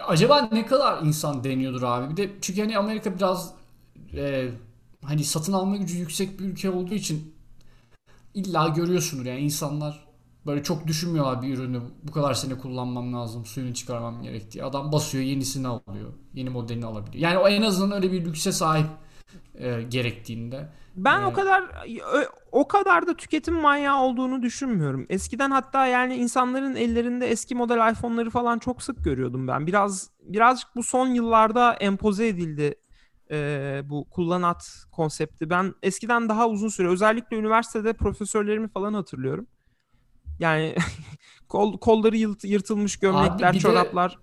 Acaba 0.07 0.49
ne 0.53 0.67
kadar 0.67 1.03
insan 1.03 1.45
deniyordur 1.45 1.83
abi? 1.83 2.11
Bir 2.13 2.17
de 2.17 2.31
çünkü 2.41 2.61
hani 2.61 2.79
Amerika 2.79 3.17
biraz 3.17 3.55
e, 4.17 4.49
hani 5.05 5.25
satın 5.25 5.53
alma 5.53 5.77
gücü 5.77 5.99
yüksek 5.99 6.41
bir 6.41 6.45
ülke 6.45 6.71
olduğu 6.71 6.95
için 6.95 7.40
illa 8.35 8.69
görüyorsundur 8.69 9.27
yani 9.27 9.41
insanlar 9.41 10.11
böyle 10.47 10.63
çok 10.63 10.87
düşünmüyorlar 10.87 11.43
bir 11.43 11.59
ürünü 11.59 11.81
bu 12.03 12.13
kadar 12.13 12.35
sene 12.35 12.59
kullanmam 12.59 13.15
lazım 13.15 13.47
suyunu 13.47 13.75
çıkarmam 13.75 14.23
gerektiği. 14.23 14.65
Adam 14.65 14.93
basıyor 14.93 15.25
yenisini 15.25 15.69
alıyor. 15.69 16.13
Yeni 16.35 16.51
modelini 16.51 16.87
alabiliyor. 16.87 17.31
Yani 17.31 17.39
o 17.39 17.49
en 17.49 17.63
azından 17.63 17.93
öyle 17.93 18.13
bir 18.13 18.25
lükse 18.25 18.53
sahip 18.53 18.87
e, 19.55 19.83
gerektiğinde. 19.83 20.69
Ben 20.97 21.23
Ee, 21.23 21.25
o 21.25 21.33
kadar 21.33 21.63
o 22.53 22.69
kadar 22.69 23.07
da 23.07 23.15
tüketim 23.15 23.55
manyağı 23.55 24.03
olduğunu 24.03 24.43
düşünmüyorum. 24.43 25.07
Eskiden 25.11 25.51
hatta 25.51 25.87
yani 25.87 26.15
insanların 26.17 26.75
ellerinde 26.75 27.27
eski 27.27 27.55
model 27.55 27.93
iPhone'ları 27.93 28.31
falan 28.31 28.59
çok 28.59 28.83
sık 28.83 29.05
görüyordum 29.05 29.49
ben. 29.49 29.67
Biraz 29.67 30.11
birazcık 30.23 30.77
bu 30.77 30.83
son 30.83 31.09
yıllarda 31.09 31.73
empoze 31.73 32.29
edildi 32.29 32.75
e, 33.31 33.81
bu 33.85 34.07
kullanat 34.11 34.85
konsepti. 34.93 35.51
Ben 35.51 35.75
eskiden 35.83 36.29
daha 36.29 36.49
uzun 36.49 36.69
süre 36.69 36.89
özellikle 36.89 37.37
üniversitede 37.37 37.93
profesörlerimi 37.93 38.69
falan 38.69 38.95
hatırlıyorum. 38.95 39.47
Yani 40.39 40.75
kol, 41.49 41.79
kolları 41.79 42.17
yırt- 42.17 42.45
yırtılmış 42.49 42.97
gömlekler, 42.97 43.55
de- 43.55 43.59
çoraplar. 43.59 44.19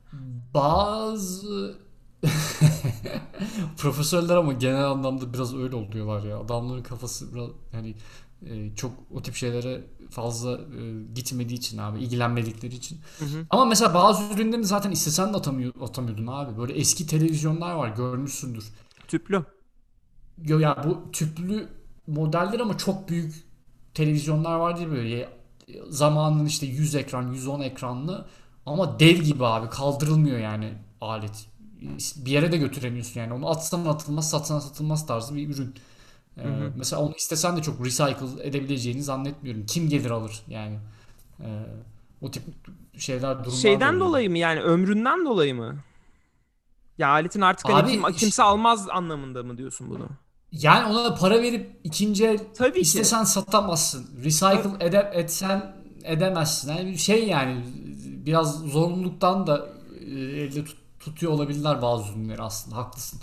Bazı 0.53 1.77
profesörler 3.77 4.35
ama 4.35 4.53
genel 4.53 4.85
anlamda 4.85 5.33
biraz 5.33 5.55
öyle 5.55 5.75
oluyorlar 5.75 6.23
ya. 6.23 6.39
Adamların 6.39 6.83
kafası 6.83 7.33
biraz 7.35 7.49
yani 7.73 7.95
e, 8.45 8.75
çok 8.75 8.91
o 9.13 9.21
tip 9.21 9.35
şeylere 9.35 9.83
fazla 10.09 10.53
e, 10.53 11.03
gitmediği 11.15 11.57
için 11.57 11.77
abi, 11.77 11.99
ilgilenmedikleri 11.99 12.75
için. 12.75 12.99
Hı 13.19 13.25
hı. 13.25 13.45
Ama 13.49 13.65
mesela 13.65 13.93
bazı 13.93 14.33
ürünlerini 14.33 14.65
zaten 14.65 14.91
istesen 14.91 15.33
de 15.33 15.37
atamıyor, 15.37 15.73
atamıyordun 15.81 16.27
abi. 16.27 16.57
Böyle 16.57 16.73
eski 16.73 17.07
televizyonlar 17.07 17.75
var 17.75 17.89
görmüşsündür. 17.95 18.65
Tüplü. 19.07 19.43
Yo 20.43 20.59
ya 20.59 20.83
bu 20.85 21.11
tüplü 21.11 21.67
modeller 22.07 22.59
ama 22.59 22.77
çok 22.77 23.09
büyük 23.09 23.35
televizyonlar 23.93 24.55
var 24.55 24.77
diye 24.77 24.91
böyle 24.91 25.29
zamanın 25.89 26.45
işte 26.45 26.65
100 26.65 26.95
ekran 26.95 27.33
110 27.33 27.61
ekranlı 27.61 28.25
ama 28.65 28.99
dev 28.99 29.15
gibi 29.17 29.45
abi 29.45 29.69
kaldırılmıyor 29.69 30.39
yani 30.39 30.73
alet. 31.01 31.47
Bir 32.15 32.31
yere 32.31 32.51
de 32.51 32.57
götüremiyorsun 32.57 33.19
yani 33.19 33.33
onu 33.33 33.49
atsan 33.49 33.85
atılmaz 33.85 34.29
satsan 34.29 34.59
satılmaz 34.59 35.07
tarzı 35.07 35.35
bir 35.35 35.49
ürün. 35.49 35.75
Ee, 36.37 36.43
Hı 36.43 36.47
hı. 36.47 36.71
Mesela 36.75 37.01
onu 37.01 37.13
istesen 37.15 37.57
de 37.57 37.61
çok 37.61 37.85
recycle 37.85 38.47
edebileceğini 38.47 39.03
zannetmiyorum. 39.03 39.65
Kim 39.65 39.89
gelir 39.89 40.09
alır 40.09 40.41
yani. 40.47 40.79
Ee, 41.41 41.45
o 42.21 42.31
tip 42.31 42.43
şeyler 42.97 43.39
durumlar 43.39 43.57
Şeyden 43.57 43.99
dolayı 43.99 44.29
mı 44.29 44.37
yani 44.37 44.61
ömründen 44.61 45.25
dolayı 45.25 45.55
mı? 45.55 45.75
Ya 46.97 47.09
aletin 47.09 47.41
artık 47.41 47.69
hani 47.69 47.77
Abi, 47.77 47.91
kim- 47.91 48.13
kimse 48.13 48.43
almaz 48.43 48.89
anlamında 48.89 49.43
mı 49.43 49.57
diyorsun 49.57 49.89
bunu? 49.89 50.09
Yani 50.51 50.85
ona 50.97 51.15
para 51.15 51.41
verip 51.41 51.79
ikinci 51.83 52.25
el 52.27 52.39
Tabii 52.57 52.73
ki. 52.73 52.79
istesen 52.81 53.23
satamazsın. 53.23 54.09
Recycle 54.23 54.85
ede, 54.85 55.11
etsen 55.13 55.75
edemezsin. 56.03 56.69
Yani 56.73 56.85
bir 56.91 56.97
şey 56.97 57.27
yani 57.27 57.63
biraz 58.25 58.59
zorunluluktan 58.59 59.47
da 59.47 59.69
e, 60.01 60.19
elde 60.19 60.65
tut- 60.65 60.77
tutuyor 60.99 61.31
olabilirler 61.31 61.81
bazı 61.81 62.11
ürünleri 62.13 62.41
aslında 62.41 62.75
haklısın. 62.77 63.19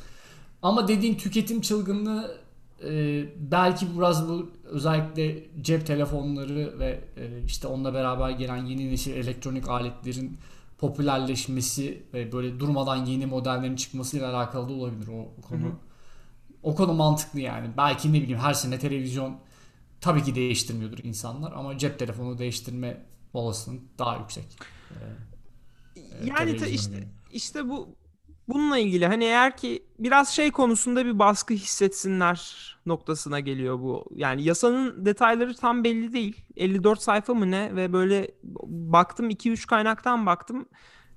Ama 0.63 0.89
dediğin 0.89 1.15
tüketim 1.15 1.61
çılgınlığı 1.61 2.39
e, 2.85 3.25
belki 3.51 3.99
biraz 3.99 4.29
bu 4.29 4.51
özellikle 4.65 5.45
cep 5.63 5.87
telefonları 5.87 6.79
ve 6.79 7.05
e, 7.17 7.43
işte 7.47 7.67
onunla 7.69 7.95
beraber 7.95 8.31
gelen 8.31 8.57
yeni 8.67 8.91
nesil 8.93 9.13
elektronik 9.15 9.69
aletlerin 9.69 10.39
popülerleşmesi 10.79 12.03
ve 12.15 12.33
böyle 12.33 12.61
durmadan 12.61 13.05
yeni 13.07 13.27
modellerin 13.27 13.77
çıkmasıyla 13.77 14.37
alakalı 14.37 14.69
da 14.69 14.73
olabilir 14.73 15.09
o, 15.09 15.43
konu. 15.43 15.65
Hı 15.65 15.69
hı. 15.69 15.73
O 16.63 16.75
konu 16.75 16.93
mantıklı 16.95 17.41
yani. 17.41 17.71
Belki 17.77 18.13
ne 18.13 18.23
bileyim 18.23 18.39
her 18.39 18.55
sene 18.55 18.79
televizyon 18.79 19.37
tabii 20.01 20.23
ki 20.23 20.35
değiştirmiyordur 20.35 20.99
insanlar 21.03 21.53
ama 21.53 21.79
cep 21.79 21.99
telefonu 21.99 22.39
değiştirme 22.39 23.07
olasılığı 23.35 23.79
daha 23.99 24.17
yüksek. 24.17 24.47
Ee, 24.91 26.27
Yani 26.27 26.57
işte 26.67 27.09
işte 27.33 27.69
bu 27.69 27.97
bununla 28.49 28.79
ilgili 28.79 29.07
hani 29.07 29.25
eğer 29.25 29.57
ki 29.57 29.87
biraz 29.99 30.29
şey 30.29 30.51
konusunda 30.51 31.07
bir 31.07 31.19
baskı 31.19 31.55
hissetsinler 31.55 32.75
noktasına 32.87 33.41
geliyor 33.41 33.79
bu. 33.81 34.05
Yani 34.15 34.45
yasanın 34.45 35.07
detayları 35.07 35.55
tam 35.57 35.85
belli 35.85 36.13
değil. 36.13 36.45
54 36.57 37.03
sayfa 37.03 37.35
mı 37.35 37.51
ne 37.51 37.77
ve 37.77 37.93
böyle 37.93 38.31
baktım 38.67 39.31
2-3 39.31 39.67
kaynaktan 39.67 40.27
baktım. 40.27 40.69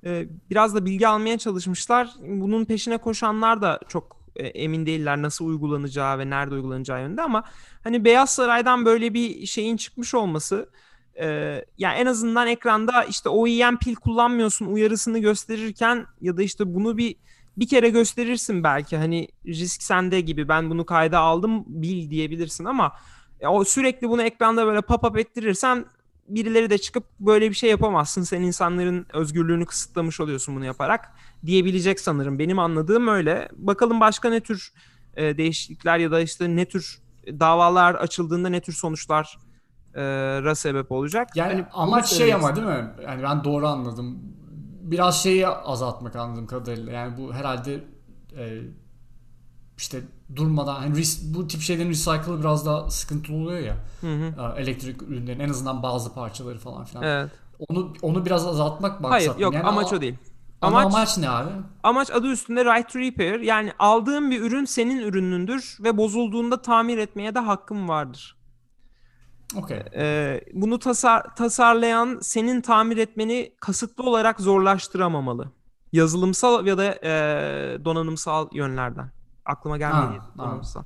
Ee, 0.06 0.28
biraz 0.50 0.76
da 0.76 0.86
bilgi 0.86 1.08
almaya 1.08 1.38
çalışmışlar. 1.38 2.10
Bunun 2.20 2.66
peşine 2.66 2.98
koşanlar 2.98 3.62
da 3.62 3.80
çok 3.88 4.18
e, 4.36 4.48
emin 4.48 4.86
değiller 4.86 5.22
nasıl 5.22 5.46
uygulanacağı 5.46 6.20
ve 6.20 6.30
nerede 6.30 6.56
uygulanacağı 6.56 7.02
yönünde 7.02 7.22
ama 7.22 7.44
hani 7.84 8.06
Beyaz 8.06 8.30
Saray'dan 8.30 8.86
böyle 8.86 9.14
bir 9.14 9.46
şeyin 9.46 9.78
çıkmış 9.78 10.16
olması 10.16 10.70
e, 11.20 11.26
yani 11.78 11.96
en 11.98 12.06
azından 12.06 12.48
ekranda 12.48 13.04
işte 13.04 13.30
OEM 13.30 13.78
pil 13.78 13.96
kullanmıyorsun 13.96 14.66
uyarısını 14.66 15.20
gösterirken 15.20 16.06
ya 16.22 16.38
da 16.38 16.44
işte 16.44 16.76
bunu 16.76 16.98
bir 16.98 17.16
bir 17.58 17.68
kere 17.68 17.90
gösterirsin 17.90 18.64
belki 18.64 18.98
hani 18.98 19.28
risk 19.46 19.84
sende 19.84 20.22
gibi 20.22 20.48
ben 20.48 20.70
bunu 20.70 20.86
kayda 20.86 21.20
aldım 21.20 21.64
bil 21.68 22.10
diyebilirsin 22.10 22.66
ama 22.66 22.94
o 23.48 23.64
sürekli 23.64 24.10
bunu 24.10 24.22
ekranda 24.22 24.66
böyle 24.66 24.80
pop-up 24.80 25.20
ettirirsen 25.20 25.86
birileri 26.28 26.70
de 26.70 26.78
çıkıp 26.78 27.04
böyle 27.20 27.50
bir 27.50 27.56
şey 27.56 27.70
yapamazsın. 27.70 28.24
Sen 28.24 28.42
insanların 28.42 29.06
özgürlüğünü 29.14 29.66
kısıtlamış 29.66 30.20
oluyorsun 30.20 30.56
bunu 30.56 30.66
yaparak 30.66 31.12
diyebilecek 31.46 32.00
sanırım. 32.00 32.40
Benim 32.40 32.60
anladığım 32.60 33.08
öyle. 33.08 33.50
Bakalım 33.56 34.00
başka 34.00 34.30
ne 34.30 34.40
tür 34.40 34.74
değişiklikler 35.18 35.98
ya 35.98 36.12
da 36.12 36.20
işte 36.20 36.56
ne 36.56 36.66
tür 36.66 37.00
davalar 37.28 37.96
açıldığında 37.96 38.50
ne 38.50 38.62
tür 38.62 38.74
sonuçlar 38.74 39.38
ra 40.44 40.56
sebep 40.56 40.92
olacak. 40.92 41.30
Yani 41.36 41.54
Hani 41.54 41.66
amaç 41.74 42.08
şey 42.08 42.34
ama 42.34 42.56
değil 42.56 42.68
mi? 42.68 42.92
Yani 43.06 43.24
ben 43.24 43.44
doğru 43.44 43.68
anladım. 43.68 44.20
Biraz 44.82 45.24
şeyi 45.24 45.48
azaltmak 45.48 46.16
anladığım 46.16 46.48
kadarıyla. 46.48 46.94
Yani 46.94 47.18
bu 47.18 47.34
herhalde 47.34 47.84
e, 48.38 48.62
işte 49.78 50.02
durmadan 50.36 50.76
hani 50.76 50.96
ris- 50.98 51.34
bu 51.36 51.48
tip 51.48 51.62
şeylerin 51.62 51.90
recycle'ı 51.90 52.40
biraz 52.40 52.66
daha 52.66 52.90
sıkıntılı 52.90 53.38
oluyor 53.38 53.60
ya. 53.60 53.76
Hı 54.02 54.08
hı. 54.08 54.34
E, 54.58 54.62
elektrik 54.62 55.02
ürünlerin 55.02 55.40
en 55.40 55.50
azından 55.50 55.84
bazı 55.84 56.14
parçaları 56.14 56.60
falan 56.60 56.86
filan. 56.86 57.04
Evet. 57.04 57.32
Onu 57.70 57.94
onu 58.02 58.26
biraz 58.26 58.48
azaltmak 58.48 59.02
maksat. 59.02 59.12
Hayır 59.30 59.40
yok 59.40 59.54
Yani 59.54 59.66
amaç 59.68 59.94
o 59.94 60.02
değil. 60.02 60.16
Ama 60.62 60.80
Amaç 60.80 60.94
amaç 60.96 61.18
ne 61.18 61.30
abi? 61.30 61.50
amaç 61.84 62.12
adı 62.12 62.28
üstünde 62.28 62.66
right 62.66 62.94
to 62.94 63.00
repair. 63.00 63.40
Yani 63.40 63.72
aldığın 63.80 64.32
bir 64.32 64.42
ürün 64.42 64.66
senin 64.66 65.00
ürünündür 65.00 65.78
ve 65.84 65.98
bozulduğunda 65.98 66.62
tamir 66.62 66.98
etmeye 66.98 67.36
de 67.36 67.40
hakkın 67.40 67.88
vardır. 67.88 68.37
Okey. 69.56 69.78
Ee, 69.96 70.42
bunu 70.54 70.80
tasar- 70.80 71.36
tasarlayan 71.36 72.20
senin 72.22 72.62
tamir 72.62 72.98
etmeni 72.98 73.54
kasıtlı 73.60 74.04
olarak 74.04 74.40
zorlaştıramamalı. 74.42 75.52
Yazılımsal 75.92 76.68
ya 76.68 76.78
da 76.78 76.96
e, 77.04 77.12
donanımsal 77.86 78.48
yönlerden. 78.52 79.12
Aklıma 79.46 79.78
gelmedi. 79.78 80.20
Ha, 80.20 80.32
donanımsal. 80.38 80.84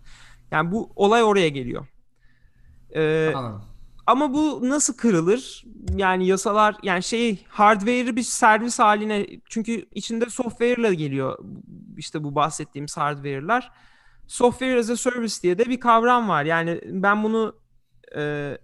Yani 0.51 0.71
bu 0.71 0.91
olay 0.95 1.23
oraya 1.23 1.49
geliyor. 1.49 1.87
Ee, 2.95 3.31
Anladım. 3.35 3.63
ama 4.07 4.33
bu 4.33 4.59
nasıl 4.69 4.97
kırılır? 4.97 5.65
Yani 5.95 6.27
yasalar 6.27 6.75
yani 6.83 7.03
şey 7.03 7.45
hardware'ı 7.49 8.15
bir 8.15 8.23
servis 8.23 8.79
haline 8.79 9.27
çünkü 9.49 9.85
içinde 9.91 10.29
software 10.29 10.73
ile 10.73 10.93
geliyor 10.93 11.37
işte 11.97 12.23
bu 12.23 12.35
bahsettiğimiz 12.35 12.97
hardware'lar. 12.97 13.71
Software 14.27 14.79
as 14.79 14.89
a 14.89 14.95
service 14.97 15.35
diye 15.43 15.57
de 15.57 15.65
bir 15.65 15.79
kavram 15.79 16.29
var. 16.29 16.43
Yani 16.43 16.81
ben 16.85 17.23
bunu 17.23 17.55
e, 18.17 18.57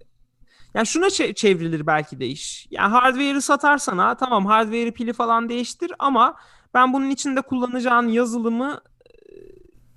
yani 0.73 0.87
şuna 0.87 1.05
çe- 1.07 1.33
çevrilir 1.33 1.87
belki 1.87 2.19
de 2.19 2.27
iş. 2.27 2.67
Yani 2.71 2.91
hardware'ı 2.91 3.41
satarsan 3.41 3.97
ha 3.97 4.17
tamam 4.17 4.45
hardware'ı 4.45 4.93
pili 4.93 5.13
falan 5.13 5.49
değiştir 5.49 5.91
ama 5.99 6.35
ben 6.73 6.93
bunun 6.93 7.09
içinde 7.09 7.41
kullanacağın 7.41 8.07
yazılımı 8.07 8.81
e, 9.09 9.13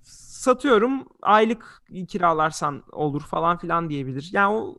satıyorum 0.04 1.08
aylık 1.22 1.82
kiralarsan 2.08 2.82
olur 2.92 3.22
falan 3.22 3.58
filan 3.58 3.90
diyebilir. 3.90 4.30
Yani 4.32 4.56
o 4.56 4.78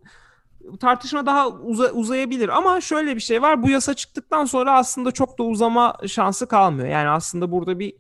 tartışma 0.79 1.25
daha 1.25 1.47
uza- 1.49 1.91
uzayabilir 1.91 2.49
ama 2.49 2.81
şöyle 2.81 3.15
bir 3.15 3.21
şey 3.21 3.41
var 3.41 3.63
bu 3.63 3.69
yasa 3.69 3.93
çıktıktan 3.93 4.45
sonra 4.45 4.77
aslında 4.77 5.11
çok 5.11 5.39
da 5.39 5.43
uzama 5.43 5.97
şansı 6.07 6.47
kalmıyor. 6.47 6.87
Yani 6.87 7.09
aslında 7.09 7.51
burada 7.51 7.79
bir 7.79 7.93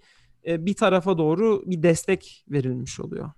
e, 0.47 0.65
bir 0.65 0.73
tarafa 0.73 1.17
doğru 1.17 1.63
bir 1.65 1.83
destek 1.83 2.45
verilmiş 2.49 2.99
oluyor. 2.99 3.31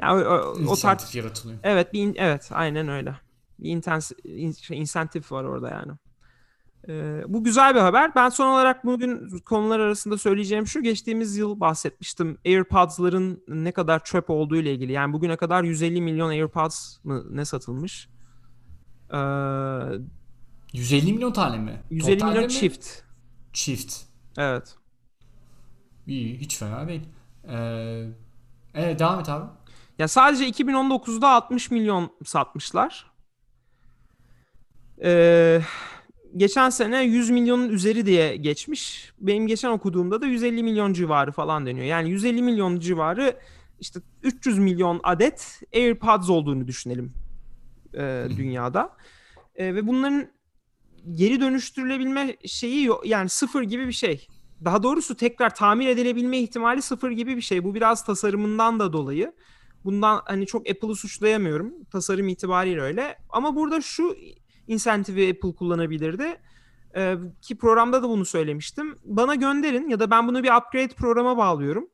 Yani 0.00 0.24
o, 0.24 0.30
o, 0.30 0.58
İnsentif 0.58 1.14
yaratılıyor. 1.14 1.58
Evet, 1.62 1.92
bir 1.92 2.00
in- 2.02 2.14
evet, 2.18 2.48
aynen 2.52 2.88
öyle. 2.88 3.14
Bir 3.58 3.70
intens 3.70 4.12
in- 4.24 4.52
şey, 4.52 4.78
insentif 4.80 5.32
var 5.32 5.44
orada 5.44 5.70
yani. 5.70 5.92
Ee, 6.88 7.22
bu 7.28 7.44
güzel 7.44 7.74
bir 7.74 7.80
haber. 7.80 8.14
Ben 8.14 8.28
son 8.28 8.46
olarak 8.46 8.84
bugün 8.84 9.38
konular 9.38 9.80
arasında 9.80 10.18
söyleyeceğim 10.18 10.66
şu. 10.66 10.82
Geçtiğimiz 10.82 11.36
yıl 11.36 11.60
bahsetmiştim. 11.60 12.38
AirPods'ların 12.46 13.44
ne 13.48 13.72
kadar 13.72 14.04
çöp 14.04 14.30
olduğu 14.30 14.56
ile 14.56 14.74
ilgili. 14.74 14.92
Yani 14.92 15.12
bugüne 15.12 15.36
kadar 15.36 15.64
150 15.64 16.00
milyon 16.00 16.28
AirPods 16.28 17.04
mı 17.04 17.24
ne 17.30 17.44
satılmış? 17.44 18.08
Ee, 19.12 19.16
150 20.72 21.12
milyon 21.12 21.32
tane 21.32 21.58
mi? 21.58 21.80
150 21.90 22.18
Totalde 22.18 22.32
milyon 22.32 22.44
mi? 22.46 22.50
çift. 22.52 22.88
Çift. 23.52 23.94
Evet. 24.38 24.74
İyi 26.06 26.38
hiç 26.38 26.56
fena 26.58 26.88
değil. 26.88 27.02
Ee, 27.48 28.06
evet 28.74 28.98
devam 28.98 29.20
et 29.20 29.28
abi. 29.28 29.46
Ya 29.98 30.08
sadece 30.08 30.48
2019'da 30.48 31.28
60 31.28 31.70
milyon 31.70 32.10
satmışlar. 32.24 33.10
Ee, 35.02 35.60
geçen 36.36 36.70
sene 36.70 37.02
100 37.02 37.30
milyonun 37.30 37.68
üzeri 37.68 38.06
diye 38.06 38.36
geçmiş. 38.36 39.12
Benim 39.18 39.46
geçen 39.46 39.70
okuduğumda 39.70 40.20
da 40.20 40.26
150 40.26 40.62
milyon 40.62 40.92
civarı 40.92 41.32
falan 41.32 41.66
deniyor. 41.66 41.86
Yani 41.86 42.10
150 42.10 42.42
milyon 42.42 42.80
civarı 42.80 43.40
işte 43.80 44.00
300 44.22 44.58
milyon 44.58 45.00
adet 45.02 45.60
AirPods 45.74 46.30
olduğunu 46.30 46.66
düşünelim 46.66 47.12
e, 47.94 48.26
dünyada. 48.36 48.96
E, 49.54 49.74
ve 49.74 49.86
bunların 49.86 50.28
geri 51.12 51.40
dönüştürülebilme 51.40 52.36
şeyi 52.46 52.84
yok. 52.84 53.06
Yani 53.06 53.28
sıfır 53.28 53.62
gibi 53.62 53.86
bir 53.86 53.92
şey. 53.92 54.28
Daha 54.64 54.82
doğrusu 54.82 55.16
tekrar 55.16 55.54
tamir 55.54 55.88
edilebilme 55.88 56.38
ihtimali 56.38 56.82
sıfır 56.82 57.10
gibi 57.10 57.36
bir 57.36 57.42
şey. 57.42 57.64
Bu 57.64 57.74
biraz 57.74 58.04
tasarımından 58.04 58.80
da 58.80 58.92
dolayı. 58.92 59.32
Bundan 59.86 60.22
hani 60.24 60.46
çok 60.46 60.70
Apple'ı 60.70 60.94
suçlayamıyorum. 60.94 61.74
Tasarım 61.92 62.28
itibariyle 62.28 62.80
öyle. 62.80 63.18
Ama 63.30 63.56
burada 63.56 63.80
şu 63.80 64.16
insentifi 64.68 65.34
Apple 65.36 65.54
kullanabilirdi. 65.54 66.36
Ee, 66.96 67.16
ki 67.42 67.58
programda 67.58 68.02
da 68.02 68.08
bunu 68.08 68.24
söylemiştim. 68.24 68.98
Bana 69.04 69.34
gönderin 69.34 69.88
ya 69.88 70.00
da 70.00 70.10
ben 70.10 70.28
bunu 70.28 70.42
bir 70.42 70.50
upgrade 70.56 70.94
programa 70.94 71.36
bağlıyorum. 71.36 71.88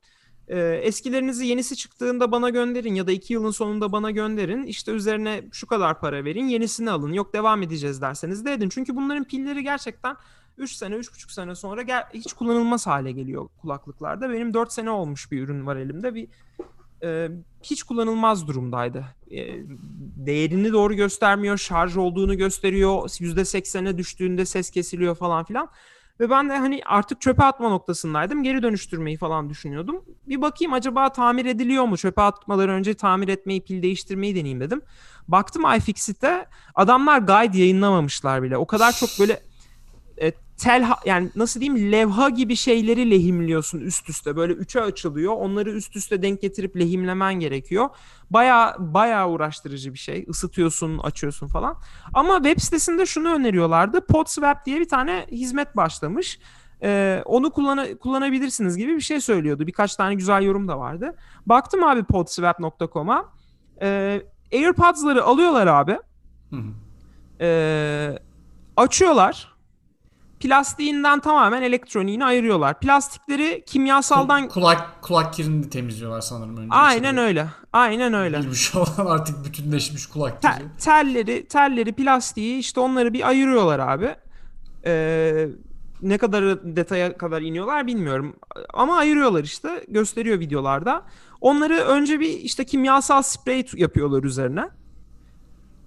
Ee, 0.49 0.59
eskilerinizi 0.61 1.47
yenisi 1.47 1.77
çıktığında 1.77 2.33
bana 2.33 2.51
gönderin 2.51 2.95
ya 2.95 3.07
da 3.07 3.13
iki 3.13 3.33
yılın 3.33 3.51
sonunda 3.51 3.93
bana 3.93 4.11
gönderin. 4.11 4.63
İşte 4.67 4.93
üzerine 4.93 5.45
şu 5.53 5.67
kadar 5.67 6.01
para 6.01 6.25
verin 6.25 6.49
yenisini 6.49 6.91
alın. 6.91 7.13
Yok 7.13 7.33
devam 7.35 7.63
edeceğiz 7.63 8.01
derseniz 8.03 8.45
de 8.45 8.53
edin. 8.53 8.69
Çünkü 8.69 8.97
bunların 8.97 9.25
pilleri 9.25 9.63
gerçekten 9.63 10.17
3 10.59 10.73
sene 10.73 10.95
3,5 10.95 11.33
sene 11.33 11.55
sonra 11.55 11.83
gel- 11.83 12.09
hiç 12.15 12.33
kullanılmaz 12.33 12.87
hale 12.87 13.13
geliyor 13.13 13.49
kulaklıklarda. 13.61 14.31
Benim 14.31 14.55
4 14.55 14.73
sene 14.73 14.91
olmuş 14.91 15.33
bir 15.33 15.43
ürün 15.43 15.67
var 15.67 15.77
elimde. 15.77 16.15
Bir 16.15 16.29
e, 17.03 17.29
hiç 17.63 17.83
kullanılmaz 17.83 18.49
durumdaydı. 18.49 19.05
E, 19.31 19.39
değerini 20.17 20.73
doğru 20.73 20.95
göstermiyor, 20.95 21.59
şarj 21.59 21.97
olduğunu 21.97 22.37
gösteriyor. 22.37 23.09
%80'e 23.09 23.99
düştüğünde 23.99 24.47
ses 24.47 24.71
kesiliyor 24.71 25.15
falan 25.15 25.45
filan. 25.45 25.69
Ve 26.21 26.31
ben 26.31 26.49
de 26.49 26.59
hani 26.59 26.81
artık 26.87 27.21
çöpe 27.21 27.45
atma 27.45 27.69
noktasındaydım. 27.69 28.43
Geri 28.43 28.63
dönüştürmeyi 28.63 29.17
falan 29.17 29.51
düşünüyordum. 29.51 30.05
Bir 30.29 30.43
bakayım 30.43 30.73
acaba 30.73 31.13
tamir 31.13 31.47
ediliyor 31.47 31.85
mu? 31.85 31.97
Çöpe 31.97 32.23
atmadan 32.23 32.69
önce 32.69 32.95
tamir 32.95 33.29
etmeyi, 33.29 33.65
pil 33.65 33.83
değiştirmeyi 33.83 34.35
deneyeyim 34.35 34.61
dedim. 34.61 34.83
Baktım 35.29 35.63
iFixit'te 35.77 36.47
adamlar 36.75 37.19
guide 37.19 37.59
yayınlamamışlar 37.59 38.43
bile. 38.43 38.57
O 38.57 38.67
kadar 38.67 38.93
çok 38.93 39.09
böyle 39.21 39.43
e, 40.23 40.33
tel 40.63 40.83
ha- 40.83 40.99
yani 41.07 41.31
nasıl 41.37 41.61
diyeyim 41.61 41.93
levha 41.93 42.29
gibi 42.29 42.57
şeyleri 42.57 43.11
lehimliyorsun 43.11 43.81
üst 43.81 44.09
üste. 44.09 44.37
Böyle 44.37 44.53
üçe 44.53 44.81
açılıyor. 44.81 45.33
Onları 45.33 45.71
üst 45.71 45.97
üste 45.97 46.23
denk 46.23 46.41
getirip 46.41 46.77
lehimlemen 46.77 47.35
gerekiyor. 47.35 47.89
Baya 48.31 48.77
baya 48.79 49.29
uğraştırıcı 49.29 49.93
bir 49.93 49.99
şey. 49.99 50.25
Isıtıyorsun 50.29 50.99
açıyorsun 50.99 51.47
falan. 51.47 51.77
Ama 52.15 52.37
web 52.43 52.61
sitesinde 52.61 53.07
şunu 53.07 53.35
öneriyorlardı. 53.35 54.07
Podswap 54.07 54.67
diye 54.67 54.81
bir 54.81 54.89
tane 54.89 55.27
hizmet 55.31 55.77
başlamış. 55.77 56.39
Ee, 56.83 57.23
onu 57.25 57.51
kullan 57.51 57.97
kullanabilirsiniz 57.97 58.77
gibi 58.77 58.97
bir 58.97 59.01
şey 59.01 59.21
söylüyordu. 59.21 59.67
Birkaç 59.67 59.97
tane 59.97 60.15
güzel 60.15 60.43
yorum 60.43 60.69
da 60.69 60.79
vardı. 60.79 61.17
Baktım 61.47 61.85
abi 61.85 62.05
podswap.com'a 62.05 63.33
Ee, 63.83 64.23
AirPods'ları 64.53 65.25
alıyorlar 65.25 65.67
abi. 65.67 65.99
Hı 66.51 66.57
hı. 66.57 66.63
Ee, 67.41 68.19
açıyorlar 68.77 69.52
plastiğinden 70.43 71.21
tamamen 71.21 71.63
elektroniğini 71.63 72.25
ayırıyorlar. 72.25 72.81
Plastikleri 72.81 73.63
kimyasaldan 73.67 74.49
kulak 74.49 75.03
kulak 75.03 75.35
kirini 75.35 75.63
de 75.65 75.71
temizliyorlar 75.71 76.21
sanırım 76.21 76.57
önce. 76.57 76.69
aynen 76.75 77.17
öyle. 77.17 77.47
Aynen 77.73 78.15
öyle. 78.15 78.41
Girmiş 78.41 78.75
olan 78.75 79.07
artık 79.07 79.45
bütünleşmiş 79.45 80.07
kulak 80.07 80.43
Te- 80.43 80.49
kiri. 80.49 80.69
telleri, 80.85 81.47
telleri, 81.49 81.93
plastiği 81.93 82.59
işte 82.59 82.81
onları 82.81 83.13
bir 83.13 83.29
ayırıyorlar 83.29 83.79
abi. 83.79 84.15
Ee, 84.87 85.49
ne 86.03 86.19
kadar 86.19 86.45
detaya 86.77 87.17
kadar 87.17 87.43
iniyorlar 87.43 87.87
bilmiyorum. 87.87 88.37
Ama 88.75 88.97
ayırıyorlar 88.97 89.45
işte. 89.45 89.85
Gösteriyor 89.89 90.41
videolarda. 90.41 91.03
Onları 91.41 91.75
önce 91.75 92.21
bir 92.21 92.29
işte 92.29 92.65
kimyasal 92.65 93.23
sprey 93.23 93.67
yapıyorlar 93.75 94.23
üzerine. 94.25 94.69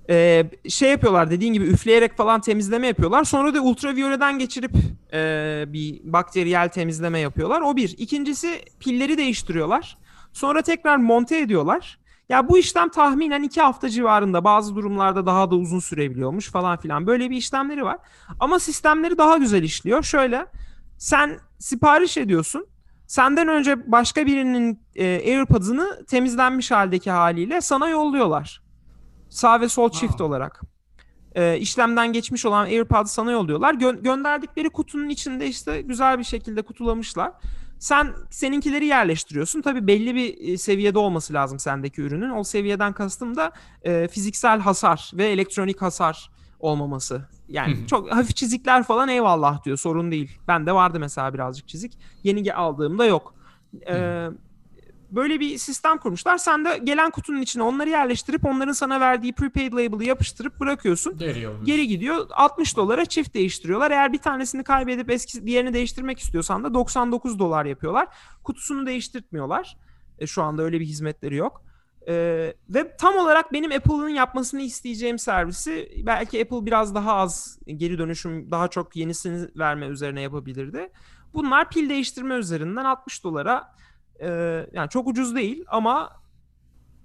Ee, 0.10 0.44
şey 0.70 0.92
yapıyorlar 0.92 1.32
dediğin 1.32 1.54
gibi 1.54 1.66
üfleyerek 1.66 2.18
falan 2.18 2.42
temizleme 2.42 2.88
yapıyorlar. 2.88 3.24
Sonra 3.24 3.54
da 3.54 3.62
ultraviyoleden 3.62 4.40
geçirip 4.40 4.72
e, 5.14 5.64
bir 5.68 6.02
bakteriyel 6.04 6.70
temizleme 6.70 7.20
yapıyorlar. 7.20 7.62
O 7.62 7.76
bir. 7.76 7.96
İkincisi 7.98 8.62
pilleri 8.80 9.18
değiştiriyorlar. 9.18 9.98
Sonra 10.34 10.62
tekrar 10.62 10.98
monte 10.98 11.38
ediyorlar. 11.38 12.00
Ya 12.30 12.50
bu 12.50 12.58
işlem 12.58 12.90
tahminen 12.90 13.44
iki 13.44 13.62
hafta 13.62 13.90
civarında 13.90 14.44
bazı 14.44 14.76
durumlarda 14.76 15.26
daha 15.26 15.52
da 15.52 15.56
uzun 15.56 15.80
sürebiliyormuş 15.80 16.50
falan 16.52 16.78
filan. 16.78 17.08
Böyle 17.08 17.30
bir 17.30 17.38
işlemleri 17.38 17.84
var. 17.84 17.98
Ama 18.40 18.60
sistemleri 18.60 19.18
daha 19.18 19.38
güzel 19.38 19.64
işliyor. 19.64 20.04
Şöyle 20.04 20.46
sen 20.98 21.40
sipariş 21.60 22.18
ediyorsun. 22.18 22.68
Senden 23.08 23.48
önce 23.48 23.92
başka 23.92 24.26
birinin 24.26 24.80
e, 24.96 25.06
AirPods'ını 25.06 26.06
temizlenmiş 26.06 26.72
haldeki 26.72 27.12
haliyle 27.12 27.62
sana 27.62 27.90
yolluyorlar. 27.90 28.65
Sağ 29.36 29.62
ve 29.62 29.70
sol 29.70 29.90
çift 29.90 30.22
olarak. 30.22 30.62
E, 31.36 31.58
işlemden 31.58 32.14
geçmiş 32.14 32.46
olan 32.46 32.66
AirPods 32.66 33.12
sana 33.12 33.32
yolluyorlar. 33.32 33.74
Gö- 33.74 34.04
gönderdikleri 34.04 34.70
kutunun 34.70 35.10
içinde 35.10 35.48
işte 35.48 35.82
güzel 35.82 36.20
bir 36.20 36.24
şekilde 36.24 36.62
kutulamışlar. 36.62 37.32
Sen 37.80 38.14
seninkileri 38.30 38.86
yerleştiriyorsun. 38.86 39.62
Tabii 39.62 39.88
belli 39.88 40.16
bir 40.16 40.54
e, 40.54 40.58
seviyede 40.58 41.00
olması 41.00 41.34
lazım 41.34 41.60
sendeki 41.60 42.02
ürünün. 42.02 42.30
O 42.30 42.44
seviyeden 42.44 42.94
kastım 42.94 43.36
da 43.36 43.52
e, 43.84 44.08
fiziksel 44.08 44.60
hasar 44.60 45.12
ve 45.14 45.26
elektronik 45.26 45.82
hasar 45.82 46.32
olmaması. 46.60 47.28
Yani 47.48 47.78
Hı 47.78 47.82
hı. 47.82 47.88
çok 47.88 48.12
hafif 48.12 48.36
çizikler 48.36 48.84
falan 48.84 49.10
eyvallah 49.10 49.64
diyor 49.64 49.78
sorun 49.78 50.12
değil. 50.12 50.40
Ben 50.48 50.66
de 50.66 50.72
vardı 50.72 51.00
mesela 51.00 51.34
birazcık 51.34 51.68
çizik. 51.68 51.98
Yeni 52.24 52.54
aldığımda 52.54 53.06
yok. 53.06 53.36
Ee, 53.90 54.28
böyle 55.16 55.40
bir 55.40 55.58
sistem 55.58 55.98
kurmuşlar. 55.98 56.38
Sen 56.38 56.66
de 56.66 56.78
gelen 56.78 57.12
kutunun 57.12 57.42
içine 57.42 57.64
onları 57.64 57.90
yerleştirip 57.90 58.46
onların 58.46 58.74
sana 58.74 59.00
verdiği 59.00 59.34
prepaid 59.34 59.74
label'ı 59.74 60.04
yapıştırıp 60.04 60.60
bırakıyorsun. 60.60 61.20
Deri 61.20 61.48
oluyor. 61.48 61.66
Geri 61.66 61.88
gidiyor 61.88 62.28
60 62.32 62.78
dolara 62.78 63.06
çift 63.06 63.34
değiştiriyorlar. 63.34 63.92
Eğer 63.92 64.14
bir 64.14 64.18
tanesini 64.18 64.64
kaybedip 64.64 65.12
eski 65.12 65.48
diğerini 65.48 65.74
değiştirmek 65.74 66.20
istiyorsan 66.20 66.64
da 66.64 66.74
99 66.74 67.40
dolar 67.40 67.66
yapıyorlar. 67.66 68.08
Kutusunu 68.44 68.86
değiştirtmiyorlar. 68.86 69.78
E, 70.20 70.28
şu 70.28 70.44
anda 70.44 70.64
öyle 70.64 70.80
bir 70.80 70.86
hizmetleri 70.86 71.36
yok. 71.36 71.64
E, 72.08 72.14
ve 72.70 72.98
tam 72.98 73.18
olarak 73.18 73.54
benim 73.54 73.72
Apple'ın 73.72 74.10
yapmasını 74.10 74.62
isteyeceğim 74.62 75.20
servisi 75.20 76.04
belki 76.06 76.42
Apple 76.42 76.66
biraz 76.66 76.96
daha 76.96 77.14
az 77.14 77.60
geri 77.68 77.98
dönüşüm 77.98 78.52
daha 78.52 78.68
çok 78.68 78.96
yenisini 78.96 79.50
verme 79.56 79.88
üzerine 79.88 80.22
yapabilirdi. 80.22 80.92
Bunlar 81.34 81.70
pil 81.70 81.90
değiştirme 81.90 82.36
üzerinden 82.36 82.86
60 82.86 83.24
dolara 83.24 83.76
e, 84.20 84.30
yani 84.74 84.90
çok 84.90 85.08
ucuz 85.08 85.36
değil 85.36 85.66
ama 85.68 86.10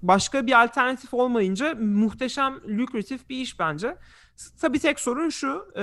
başka 0.03 0.46
bir 0.46 0.62
alternatif 0.62 1.14
olmayınca 1.14 1.75
muhteşem 1.75 2.55
lucrative 2.79 3.18
bir 3.29 3.37
iş 3.37 3.59
bence. 3.59 3.96
Tabii 4.61 4.79
tek 4.79 5.01
sorun 5.01 5.29
şu 5.29 5.73
e, 5.77 5.83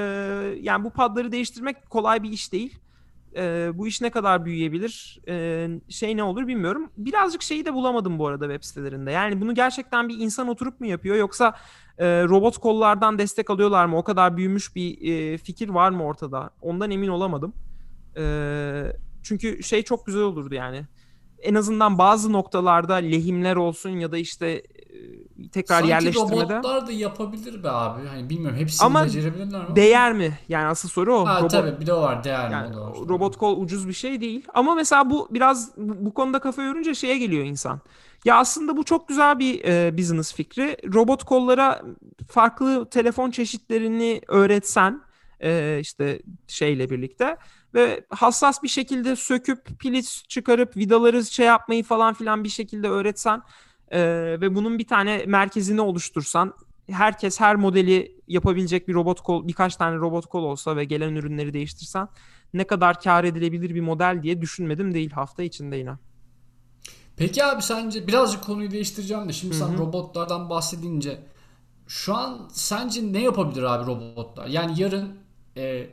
yani 0.62 0.84
bu 0.84 0.90
padları 0.90 1.32
değiştirmek 1.32 1.90
kolay 1.90 2.24
bir 2.24 2.30
iş 2.30 2.54
değil. 2.54 2.80
E, 3.36 3.72
bu 3.74 3.88
iş 3.88 4.02
ne 4.02 4.10
kadar 4.10 4.46
büyüyebilir 4.46 5.20
e, 5.28 5.68
şey 5.90 6.18
ne 6.18 6.24
olur 6.24 6.48
bilmiyorum. 6.48 6.92
Birazcık 6.98 7.42
şeyi 7.42 7.66
de 7.66 7.74
bulamadım 7.74 8.20
bu 8.20 8.28
arada 8.28 8.46
web 8.46 8.63
sitelerinde. 8.63 9.12
Yani 9.12 9.42
bunu 9.42 9.56
gerçekten 9.56 10.10
bir 10.10 10.20
insan 10.20 10.48
oturup 10.48 10.80
mu 10.80 10.88
yapıyor 10.88 11.16
yoksa 11.16 11.56
e, 11.98 12.06
robot 12.24 12.58
kollardan 12.58 13.18
destek 13.18 13.50
alıyorlar 13.50 13.86
mı? 13.86 13.98
O 13.98 14.04
kadar 14.04 14.38
büyümüş 14.38 14.76
bir 14.76 15.12
e, 15.12 15.38
fikir 15.38 15.70
var 15.70 15.92
mı 15.92 16.04
ortada? 16.04 16.50
Ondan 16.62 16.92
emin 16.92 17.08
olamadım. 17.08 17.54
E, 18.18 18.94
çünkü 19.24 19.63
şey 19.63 19.84
çok 19.84 20.06
güzel 20.06 20.22
olurdu 20.22 20.56
yani. 20.56 20.86
En 21.41 21.56
azından 21.56 21.97
bazı 21.97 22.34
noktalarda 22.34 22.95
lehimler 22.95 23.56
olsun 23.56 23.89
ya 23.89 24.12
da 24.12 24.17
işte 24.17 24.47
e, 24.47 25.50
tekrar 25.52 25.76
Sanki 25.76 25.89
yerleştirmede. 25.89 26.41
robotlar 26.54 26.88
da 26.88 26.91
yapabilir 26.91 27.63
be 27.63 27.69
abi. 27.71 28.08
Hani 28.08 28.30
bilmiyorum 28.30 28.58
hepsini 28.60 28.86
Ama 28.86 29.06
becerebilirler 29.06 29.69
mi? 29.69 29.76
Değer 29.76 30.13
mi? 30.13 30.39
Yani 30.50 30.65
asıl 30.67 30.89
soru 30.89 31.15
o. 31.17 31.26
Ha 31.26 31.39
Robot- 31.39 31.50
tabii 31.52 31.80
bir 31.82 31.86
de 31.86 31.93
o 31.93 32.02
var 32.02 32.23
değer 32.23 32.47
mi 32.50 32.54
yani 32.54 32.80
var. 32.80 32.93
robot 33.10 33.38
kol 33.38 33.62
ucuz 33.62 33.88
bir 33.88 33.93
şey 33.93 34.21
değil. 34.21 34.45
Ama 34.54 34.76
mesela 34.76 35.10
bu 35.10 35.28
biraz 35.32 35.71
bu, 35.78 36.06
bu 36.06 36.13
konuda 36.13 36.39
kafa 36.39 36.63
yorunca 36.63 36.93
şeye 36.93 37.17
geliyor 37.17 37.45
insan. 37.45 37.80
Ya 38.26 38.38
aslında 38.38 38.78
bu 38.78 38.84
çok 38.84 39.08
güzel 39.08 39.39
bir 39.39 39.63
e, 39.65 39.97
business 39.97 40.34
fikri. 40.34 40.78
Robot 40.93 41.23
kollara 41.23 41.82
farklı 42.30 42.89
telefon 42.89 43.32
çeşitlerini 43.32 44.21
öğretsen 44.28 45.02
e, 45.43 45.80
işte 45.82 46.21
şeyle 46.47 46.89
birlikte 46.89 47.38
ve 47.73 48.06
hassas 48.10 48.63
bir 48.63 48.67
şekilde 48.67 49.15
söküp 49.15 49.80
pili 49.80 50.04
çıkarıp 50.04 50.78
vidaları 50.78 51.26
şey 51.26 51.45
yapmayı 51.45 51.84
falan 51.84 52.13
filan 52.13 52.43
bir 52.43 52.50
şekilde 52.50 52.89
öğretsen 52.89 53.41
e, 53.91 54.02
ve 54.41 54.56
bunun 54.56 54.80
bir 54.80 54.88
tane 54.88 55.23
merkezini 55.26 55.82
oluştursan 55.82 56.54
herkes 56.89 57.39
her 57.39 57.56
modeli 57.56 58.21
yapabilecek 58.28 58.88
bir 58.88 58.93
robot 58.93 59.21
kol, 59.21 59.47
birkaç 59.47 59.76
tane 59.76 59.95
robot 59.95 60.26
kol 60.26 60.43
olsa 60.43 60.76
ve 60.76 60.86
gelen 60.86 61.15
ürünleri 61.15 61.54
değiştirsen 61.54 62.08
ne 62.54 62.67
kadar 62.67 63.02
kar 63.02 63.23
edilebilir 63.23 63.76
bir 63.76 63.82
model 63.82 64.19
diye 64.23 64.41
düşünmedim 64.41 64.93
değil 64.93 65.12
hafta 65.12 65.43
içinde 65.43 65.76
yine. 65.76 65.91
Peki 67.17 67.45
abi 67.45 67.62
sence 67.62 68.08
birazcık 68.08 68.43
konuyu 68.43 68.71
değiştireceğim 68.71 69.30
de 69.30 69.34
şimdi 69.34 69.56
sen 69.56 69.67
Hı-hı. 69.67 69.78
robotlardan 69.78 70.50
bahsedince 70.50 71.19
şu 71.88 72.15
an 72.15 72.50
sence 72.52 73.13
ne 73.13 73.21
yapabilir 73.21 73.63
abi 73.63 73.88
robotlar? 73.88 74.47
Yani 74.47 74.82
yarın 74.82 75.27
e, 75.58 75.89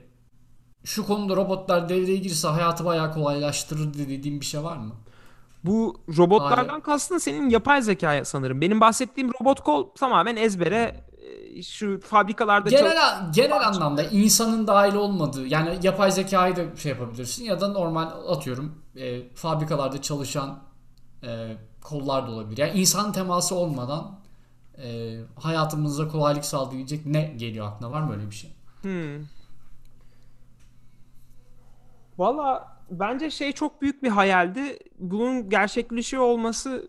şu 0.84 1.06
konuda 1.06 1.36
robotlar 1.36 1.88
devreye 1.88 2.16
girse 2.16 2.48
hayatı 2.48 2.84
bayağı 2.84 3.12
kolaylaştırır 3.12 3.94
dediğin 3.94 4.40
bir 4.40 4.46
şey 4.46 4.62
var 4.62 4.76
mı? 4.76 4.92
Bu 5.64 6.00
robotlardan 6.18 6.68
Hayır. 6.68 6.82
kastın 6.82 7.18
senin 7.18 7.50
yapay 7.50 7.82
zekaya 7.82 8.24
sanırım. 8.24 8.60
Benim 8.60 8.80
bahsettiğim 8.80 9.30
robot 9.40 9.60
kol 9.60 9.88
tamamen 9.88 10.36
ezbere 10.36 11.04
e, 11.56 11.62
şu 11.62 12.00
fabrikalarda 12.00 12.70
genel 12.70 13.24
çok... 13.24 13.34
genel 13.34 13.68
anlamda 13.68 14.02
insanın 14.02 14.66
dahil 14.66 14.94
olmadığı 14.94 15.46
yani 15.46 15.78
yapay 15.82 16.12
zekayı 16.12 16.56
da 16.56 16.76
şey 16.76 16.92
yapabilirsin 16.92 17.44
ya 17.44 17.60
da 17.60 17.68
normal 17.68 18.08
atıyorum 18.28 18.82
e, 18.96 19.28
fabrikalarda 19.34 20.02
çalışan 20.02 20.58
e, 21.22 21.56
kollar 21.82 22.26
da 22.26 22.30
olabilir. 22.30 22.58
Yani 22.58 22.80
insan 22.80 23.12
teması 23.12 23.54
olmadan 23.54 24.18
e, 24.78 25.18
hayatımıza 25.40 26.08
kolaylık 26.08 26.44
sağlayacak 26.44 27.06
ne 27.06 27.34
geliyor 27.36 27.66
aklına 27.66 27.90
var 27.90 28.02
mı 28.02 28.12
öyle 28.12 28.30
bir 28.30 28.34
şey? 28.34 28.50
Hmm. 28.82 29.24
Valla 32.18 32.78
bence 32.90 33.30
şey 33.30 33.52
çok 33.52 33.82
büyük 33.82 34.02
bir 34.02 34.08
hayaldi. 34.08 34.78
Bunun 34.98 35.48
gerçekleşiyor 35.50 36.22
olması 36.22 36.88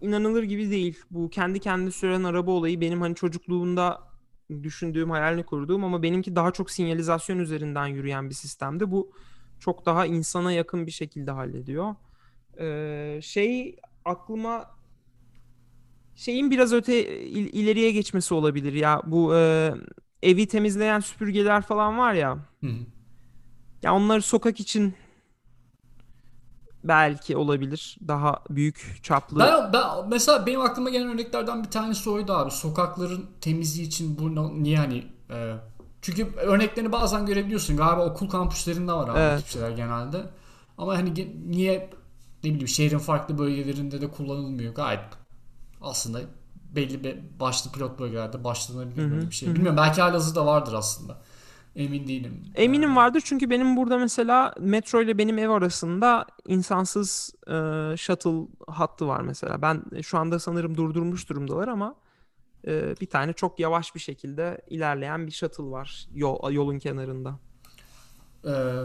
inanılır 0.00 0.42
gibi 0.42 0.70
değil. 0.70 0.98
Bu 1.10 1.30
kendi 1.30 1.60
kendi 1.60 1.92
süren 1.92 2.24
araba 2.24 2.50
olayı 2.50 2.80
benim 2.80 3.00
hani 3.00 3.14
çocukluğumda 3.14 4.00
düşündüğüm, 4.62 5.10
hayalini 5.10 5.44
kurduğum 5.44 5.84
ama 5.84 6.02
benimki 6.02 6.36
daha 6.36 6.50
çok 6.50 6.70
sinyalizasyon 6.70 7.38
üzerinden 7.38 7.86
yürüyen 7.86 8.28
bir 8.30 8.34
sistemdi. 8.34 8.90
Bu 8.90 9.12
çok 9.60 9.86
daha 9.86 10.06
insana 10.06 10.52
yakın 10.52 10.86
bir 10.86 10.92
şekilde 10.92 11.30
hallediyor. 11.30 11.94
Ee, 12.60 13.20
şey 13.22 13.76
aklıma 14.04 14.70
şeyin 16.14 16.50
biraz 16.50 16.72
öte 16.72 17.20
il, 17.24 17.52
ileriye 17.52 17.92
geçmesi 17.92 18.34
olabilir 18.34 18.72
ya. 18.72 19.02
Bu 19.06 19.36
e, 19.36 19.72
evi 20.22 20.46
temizleyen 20.46 21.00
süpürgeler 21.00 21.62
falan 21.62 21.98
var 21.98 22.14
ya. 22.14 22.38
Hı 22.60 22.66
hı. 22.66 22.93
Ya 23.84 23.94
onları 23.94 24.22
sokak 24.22 24.60
için 24.60 24.94
belki 26.84 27.36
olabilir. 27.36 27.98
Daha 28.08 28.42
büyük 28.50 29.00
çaplı. 29.02 29.38
Ben, 29.38 29.72
ben 29.72 30.08
mesela 30.08 30.46
benim 30.46 30.60
aklıma 30.60 30.90
gelen 30.90 31.08
örneklerden 31.08 31.64
bir 31.64 31.70
tanesi 31.70 32.10
oydu 32.10 32.32
abi. 32.32 32.50
Sokakların 32.50 33.26
temizliği 33.40 33.86
için 33.86 34.18
bu 34.18 34.62
niye 34.62 34.78
hani 34.78 35.06
e, 35.30 35.54
çünkü 36.02 36.34
örneklerini 36.36 36.92
bazen 36.92 37.26
görebiliyorsun. 37.26 37.76
Galiba 37.76 38.06
okul 38.06 38.28
kampüslerinde 38.28 38.92
var 38.92 39.08
abi 39.08 39.18
evet. 39.18 39.46
şeyler 39.46 39.70
genelde. 39.70 40.30
Ama 40.78 40.96
hani 40.96 41.34
niye 41.46 41.90
ne 42.44 42.50
bileyim 42.50 42.68
şehrin 42.68 42.98
farklı 42.98 43.38
bölgelerinde 43.38 44.00
de 44.00 44.10
kullanılmıyor. 44.10 44.74
Gayet 44.74 45.00
aslında 45.80 46.20
belli 46.76 47.04
bir 47.04 47.18
başlı 47.40 47.72
pilot 47.72 47.98
bölgelerde 47.98 48.44
başlanabilir 48.44 49.10
böyle 49.10 49.30
bir 49.30 49.34
şey. 49.34 49.54
Bilmiyorum 49.54 49.76
belki 49.76 50.00
halihazırda 50.00 50.46
vardır 50.46 50.72
aslında. 50.72 51.16
Emin 51.76 52.08
değilim. 52.08 52.42
Eminim 52.54 52.96
vardır 52.96 53.22
çünkü 53.24 53.50
benim 53.50 53.76
burada 53.76 53.98
mesela 53.98 54.54
metro 54.60 55.02
ile 55.02 55.18
benim 55.18 55.38
ev 55.38 55.48
arasında 55.48 56.26
insansız 56.48 57.34
e, 57.46 57.52
shuttle 57.96 58.46
hattı 58.66 59.08
var 59.08 59.20
mesela. 59.20 59.62
Ben 59.62 59.82
şu 60.02 60.18
anda 60.18 60.38
sanırım 60.38 60.76
durdurmuş 60.76 61.28
durumdalar 61.28 61.68
ama 61.68 61.94
e, 62.66 62.94
bir 63.00 63.06
tane 63.06 63.32
çok 63.32 63.60
yavaş 63.60 63.94
bir 63.94 64.00
şekilde 64.00 64.60
ilerleyen 64.70 65.26
bir 65.26 65.32
shuttle 65.32 65.64
var 65.64 66.08
yol, 66.14 66.52
yolun 66.52 66.78
kenarında. 66.78 67.38
Ee, 68.46 68.84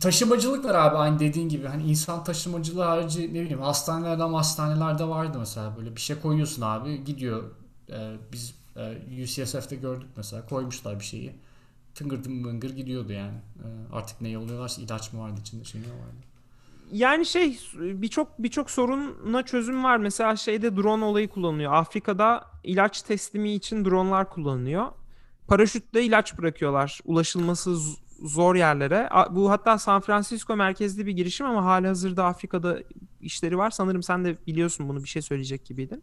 taşımacılık 0.00 0.64
var 0.64 0.74
abi 0.74 0.96
aynı 0.96 1.18
dediğin 1.18 1.48
gibi. 1.48 1.66
Hani 1.66 1.82
insan 1.82 2.24
taşımacılığı 2.24 2.82
harici 2.82 3.34
ne 3.34 3.40
bileyim 3.40 3.60
hastanelerden 3.60 4.32
hastanelerde 4.32 5.04
vardı 5.04 5.38
mesela 5.38 5.76
böyle 5.76 5.96
bir 5.96 6.00
şey 6.00 6.20
koyuyorsun 6.20 6.62
abi 6.62 7.04
gidiyor. 7.04 7.42
Ee, 7.90 8.16
biz 8.32 8.54
e, 8.76 9.22
UCSF'te 9.22 9.76
gördük 9.76 10.08
mesela 10.16 10.46
koymuşlar 10.46 10.98
bir 11.00 11.04
şeyi 11.04 11.34
tıngır 12.00 12.22
tıngır 12.22 12.70
gidiyordu 12.70 13.12
yani. 13.12 13.38
Ee, 13.58 13.66
artık 13.92 14.20
ne 14.20 14.28
yolluyorlarsa 14.28 14.82
ilaç 14.82 15.12
mı 15.12 15.20
vardı 15.20 15.40
içinde 15.40 15.64
şey 15.64 15.80
ne 15.80 15.84
vardı. 15.84 16.16
Yani 16.92 17.26
şey 17.26 17.58
birçok 17.74 18.38
birçok 18.38 18.70
soruna 18.70 19.42
çözüm 19.42 19.84
var. 19.84 19.96
Mesela 19.96 20.36
şeyde 20.36 20.76
drone 20.76 21.04
olayı 21.04 21.28
kullanılıyor. 21.28 21.72
Afrika'da 21.72 22.44
ilaç 22.64 23.02
teslimi 23.02 23.52
için 23.52 23.84
dronlar 23.84 24.30
kullanılıyor. 24.30 24.86
Paraşütle 25.48 26.04
ilaç 26.04 26.38
bırakıyorlar 26.38 27.00
ulaşılması 27.04 27.76
zor 28.22 28.54
yerlere. 28.54 29.08
Bu 29.30 29.50
hatta 29.50 29.78
San 29.78 30.00
Francisco 30.00 30.56
merkezli 30.56 31.06
bir 31.06 31.12
girişim 31.12 31.46
ama 31.46 31.64
hali 31.64 31.86
hazırda 31.86 32.24
Afrika'da 32.24 32.78
işleri 33.20 33.58
var. 33.58 33.70
Sanırım 33.70 34.02
sen 34.02 34.24
de 34.24 34.36
biliyorsun 34.46 34.88
bunu 34.88 35.04
bir 35.04 35.08
şey 35.08 35.22
söyleyecek 35.22 35.64
gibiydin. 35.64 36.02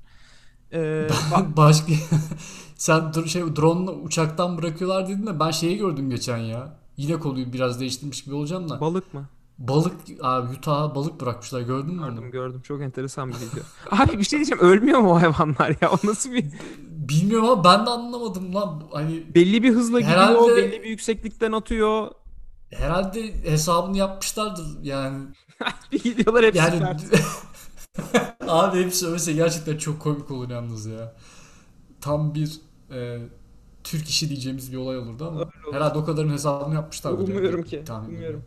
Ee, 0.73 1.07
Başka 1.57 1.93
sen 2.75 3.11
şey 3.25 3.41
drone 3.41 3.89
uçaktan 3.89 4.57
bırakıyorlar 4.57 5.07
dedin 5.07 5.27
de 5.27 5.39
ben 5.39 5.51
şeyi 5.51 5.77
gördüm 5.77 6.09
geçen 6.09 6.37
ya. 6.37 6.77
Yine 6.97 7.19
konuyu 7.19 7.53
biraz 7.53 7.79
değiştirmiş 7.79 8.23
gibi 8.23 8.35
olacağım 8.35 8.69
da. 8.69 8.81
Balık 8.81 9.13
mı? 9.13 9.25
Balık 9.57 9.93
abi 10.21 10.55
Utah'a 10.57 10.95
balık 10.95 11.21
bırakmışlar 11.21 11.61
gördün 11.61 11.95
mü 11.95 12.01
gördüm, 12.01 12.23
onu? 12.23 12.31
Gördüm 12.31 12.61
çok 12.61 12.81
enteresan 12.81 13.29
bir 13.29 13.35
video. 13.35 13.63
abi 13.91 14.19
bir 14.19 14.23
şey 14.23 14.39
diyeceğim 14.39 14.63
ölmüyor 14.63 14.99
mu 14.99 15.11
o 15.11 15.15
hayvanlar 15.15 15.75
ya? 15.81 15.91
O 15.91 16.07
nasıl 16.07 16.31
bir... 16.31 16.45
Bilmiyorum 16.87 17.49
ama 17.49 17.63
ben 17.63 17.85
de 17.85 17.89
anlamadım 17.89 18.55
lan. 18.55 18.83
Hani 18.93 19.35
belli 19.35 19.63
bir 19.63 19.73
hızla 19.73 20.01
herhalde, 20.01 20.39
gidiyor, 20.39 20.57
belli 20.57 20.83
bir 20.83 20.89
yükseklikten 20.89 21.51
atıyor. 21.51 22.11
Herhalde 22.69 23.43
hesabını 23.43 23.97
yapmışlardır 23.97 24.65
yani. 24.81 25.27
bir 25.91 26.03
gidiyorlar 26.03 26.45
hepsi 26.45 26.59
yani, 26.59 26.97
Abi 28.47 28.83
hepsi 28.83 28.99
söylese 28.99 29.33
gerçekten 29.33 29.77
çok 29.77 29.99
komik 29.99 30.31
olur 30.31 30.49
yalnız 30.49 30.85
ya. 30.85 31.15
Tam 32.01 32.35
bir 32.35 32.61
e, 32.91 33.19
Türk 33.83 34.09
işi 34.09 34.29
diyeceğimiz 34.29 34.71
bir 34.71 34.77
olay 34.77 34.97
olurdu 34.97 35.27
ama 35.27 35.39
olur. 35.39 35.73
herhalde 35.73 35.97
o 35.97 36.05
kadarın 36.05 36.29
hesabını 36.29 36.75
yapmışlar. 36.75 37.11
Umuyorum 37.11 37.63
ki. 37.63 37.83
Umuyorum. 38.07 38.43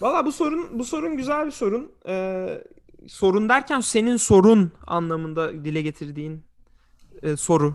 Valla 0.00 0.26
bu 0.26 0.32
sorun 0.32 0.78
bu 0.78 0.84
sorun 0.84 1.16
güzel 1.16 1.46
bir 1.46 1.50
sorun. 1.50 1.92
Ee, 2.08 2.64
sorun 3.08 3.48
derken 3.48 3.80
senin 3.80 4.16
sorun 4.16 4.72
anlamında 4.86 5.64
dile 5.64 5.82
getirdiğin 5.82 6.44
e, 7.22 7.36
soru. 7.36 7.74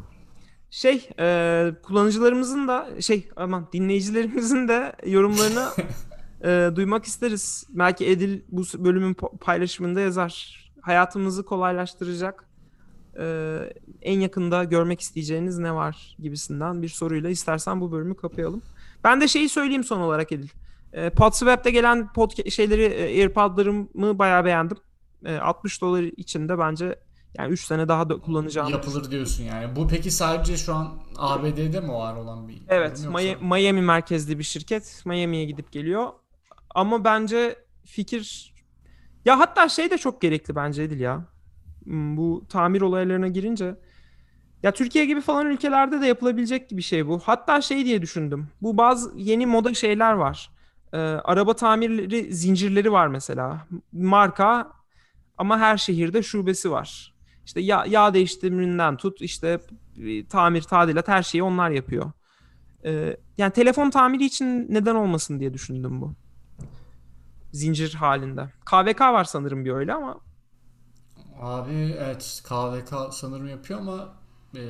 Şey 0.70 1.10
e, 1.20 1.72
kullanıcılarımızın 1.84 2.68
da 2.68 3.02
şey 3.02 3.30
aman 3.36 3.68
dinleyicilerimizin 3.74 4.68
de 4.68 4.96
yorumlarını 5.06 5.68
e, 6.44 6.76
duymak 6.76 7.06
isteriz. 7.06 7.68
Belki 7.70 8.10
Edil 8.10 8.42
bu 8.50 8.64
bölümün 8.78 9.14
paylaşımında 9.40 10.00
yazar 10.02 10.65
hayatımızı 10.86 11.46
kolaylaştıracak 11.46 12.46
e, 13.20 13.58
en 14.02 14.20
yakında 14.20 14.64
görmek 14.64 15.02
isteyeceğiniz 15.02 15.58
ne 15.58 15.76
var 15.76 16.16
gibisinden 16.20 16.82
bir 16.82 16.90
soruyla 16.90 17.30
istersen 17.30 17.82
bu 17.82 17.92
bölümü 17.92 18.16
kapayalım. 18.16 18.62
Ben 19.04 19.22
de 19.22 19.28
şeyi 19.28 19.50
söyleyeyim 19.50 19.84
son 19.84 20.00
olarak 20.00 20.32
Edil. 20.32 20.50
E, 20.94 21.10
Podswap'te 21.10 21.72
gelen 21.72 22.14
pod 22.14 22.50
şeyleri 22.50 22.84
e, 22.84 23.04
AirPod'larımı 23.04 24.20
bayağı 24.20 24.46
beğendim. 24.46 24.78
E, 25.26 25.36
60 25.38 25.82
dolar 25.82 26.04
içinde 26.04 26.60
bence 26.60 27.00
yani 27.38 27.52
3 27.52 27.66
sene 27.66 27.88
daha 27.88 28.10
da 28.10 28.20
kullanacağım. 28.20 28.70
Yapılır 28.70 29.12
diyorsun 29.12 29.44
yani. 29.44 29.76
Bu 29.76 29.88
peki 29.88 30.12
sadece 30.12 30.58
şu 30.58 30.74
an 30.74 31.00
ABD'de 31.18 31.80
mi 31.80 31.94
var 31.94 32.16
olan 32.16 32.48
bir 32.48 32.62
Evet. 32.68 33.08
Miami 33.42 33.82
merkezli 33.82 34.40
bir 34.40 34.44
şirket. 34.44 35.02
Miami'ye 35.06 35.46
gidip 35.46 35.72
geliyor. 35.72 36.10
Ama 36.76 37.04
bence 37.04 37.56
fikir 37.86 38.55
ya 39.26 39.40
hatta 39.40 39.70
şey 39.70 39.92
de 39.92 39.98
çok 39.98 40.22
gerekli 40.22 40.56
bence 40.56 40.84
Edil 40.84 41.00
ya. 41.00 41.26
Hmm, 41.84 42.18
bu 42.18 42.46
tamir 42.50 42.82
olaylarına 42.82 43.28
girince. 43.28 43.76
Ya 44.64 44.72
Türkiye 44.72 45.06
gibi 45.06 45.22
falan 45.22 45.46
ülkelerde 45.46 46.02
de 46.02 46.08
yapılabilecek 46.08 46.72
bir 46.72 46.82
şey 46.82 47.08
bu. 47.08 47.20
Hatta 47.20 47.62
şey 47.62 47.86
diye 47.86 48.02
düşündüm. 48.02 48.48
Bu 48.62 48.78
bazı 48.78 49.12
yeni 49.16 49.46
moda 49.46 49.74
şeyler 49.74 50.14
var. 50.14 50.52
Ee, 50.94 50.98
araba 50.98 51.56
tamirleri 51.56 52.34
zincirleri 52.34 52.92
var 52.92 53.08
mesela. 53.08 53.68
Marka 53.92 54.72
ama 55.38 55.60
her 55.60 55.78
şehirde 55.78 56.24
şubesi 56.24 56.72
var. 56.72 57.14
İşte 57.46 57.62
yağ, 57.62 57.86
yağ 57.86 58.14
değiştiriminden 58.14 58.98
tut 58.98 59.22
işte 59.22 59.60
e, 59.98 60.28
tamir, 60.28 60.62
tadilat 60.62 61.08
her 61.08 61.24
şeyi 61.24 61.44
onlar 61.44 61.70
yapıyor. 61.70 62.12
Ee, 62.86 63.18
yani 63.38 63.54
telefon 63.54 63.90
tamiri 63.90 64.26
için 64.26 64.68
neden 64.70 64.96
olmasın 64.96 65.40
diye 65.40 65.54
düşündüm 65.54 66.02
bu 66.02 66.16
zincir 67.56 67.94
halinde. 67.94 68.50
KVK 68.66 69.02
var 69.02 69.24
sanırım 69.24 69.66
bir 69.66 69.72
öyle 69.72 69.94
ama. 69.94 70.20
Abi 71.42 71.96
evet 72.00 72.44
KVK 72.48 73.14
sanırım 73.14 73.48
yapıyor 73.48 73.80
ama 73.80 74.14
e, 74.56 74.62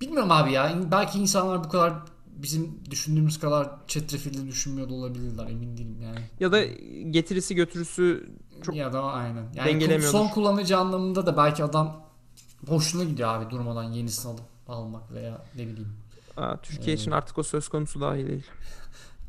bilmiyorum 0.00 0.30
abi 0.30 0.52
ya. 0.52 0.78
Belki 0.92 1.18
insanlar 1.18 1.64
bu 1.64 1.68
kadar 1.68 1.94
bizim 2.26 2.80
düşündüğümüz 2.90 3.40
kadar 3.40 3.70
çetrefilli 3.86 4.46
düşünmüyor 4.48 4.88
da 4.88 4.94
olabilirler 4.94 5.46
emin 5.46 5.76
değilim 5.76 6.00
yani. 6.02 6.20
Ya 6.40 6.52
da 6.52 6.64
getirisi 7.10 7.54
götürüsü 7.54 8.30
çok 8.62 8.74
ya 8.76 8.92
da 8.92 9.02
aynen. 9.02 9.46
Yani 9.54 10.02
son 10.02 10.28
kullanıcı 10.28 10.78
anlamında 10.78 11.26
da 11.26 11.36
belki 11.36 11.64
adam 11.64 12.02
hoşuna 12.68 13.04
gidiyor 13.04 13.28
abi 13.28 13.50
durmadan 13.50 13.82
yenisini 13.82 14.32
alıp 14.32 14.44
almak 14.68 15.12
veya 15.12 15.42
ne 15.56 15.66
bileyim. 15.66 15.96
Aa, 16.36 16.56
Türkiye 16.56 16.96
için 16.96 17.10
Evet. 17.10 17.22
artık 17.22 17.38
o 17.38 17.42
söz 17.42 17.68
konusu 17.68 18.00
dahi 18.00 18.26
değil. 18.26 18.46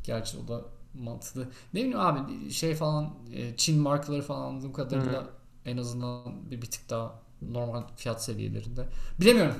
Gerçi 0.04 0.38
o 0.38 0.48
da 0.48 0.60
mantıklı. 0.94 1.48
Ne 1.74 1.80
bileyim 1.80 2.00
abi 2.00 2.50
şey 2.50 2.74
falan 2.74 3.10
e, 3.32 3.56
Çin 3.56 3.80
markaları 3.80 4.22
falan 4.22 4.42
anladığım 4.48 4.72
kadarıyla 4.72 5.26
en 5.64 5.76
azından 5.76 6.50
bir, 6.50 6.62
bir 6.62 6.70
tık 6.70 6.90
daha 6.90 7.14
normal 7.42 7.82
fiyat 7.96 8.24
seviyelerinde. 8.24 8.86
Bilemiyorum. 9.20 9.56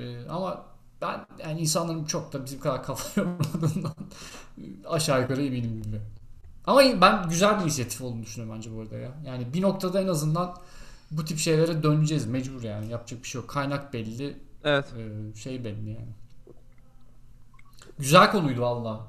E, 0.00 0.28
ama 0.28 0.66
ben 1.02 1.26
yani 1.42 1.60
insanların 1.60 2.04
çok 2.04 2.32
da 2.32 2.44
bizim 2.44 2.60
kadar 2.60 2.82
kafa 2.82 3.20
yormadığından 3.20 3.94
aşağı 4.86 5.22
yukarı 5.22 5.42
eminim 5.42 5.82
gibi. 5.82 6.00
Ama 6.66 6.80
ben 7.00 7.28
güzel 7.28 7.58
bir 7.58 7.62
inisiyatif 7.62 8.00
olduğunu 8.00 8.22
düşünüyorum 8.22 8.56
bence 8.56 8.76
bu 8.76 8.80
arada 8.80 8.96
ya. 8.96 9.10
Yani 9.26 9.54
bir 9.54 9.62
noktada 9.62 10.00
en 10.00 10.08
azından 10.08 10.54
bu 11.10 11.24
tip 11.24 11.38
şeylere 11.38 11.82
döneceğiz 11.82 12.26
mecbur 12.26 12.62
yani. 12.62 12.90
Yapacak 12.90 13.22
bir 13.22 13.28
şey 13.28 13.40
yok. 13.40 13.50
Kaynak 13.50 13.92
belli, 13.92 14.36
Evet. 14.64 14.86
ee, 14.98 15.36
şey 15.36 15.64
belli 15.64 15.90
yani. 15.90 16.12
Güzel 17.98 18.30
konuydu 18.30 18.60
valla. 18.60 19.06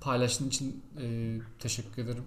Paylaştığın 0.00 0.48
için 0.48 0.84
e, 1.00 1.38
teşekkür 1.58 2.02
ederim. 2.02 2.24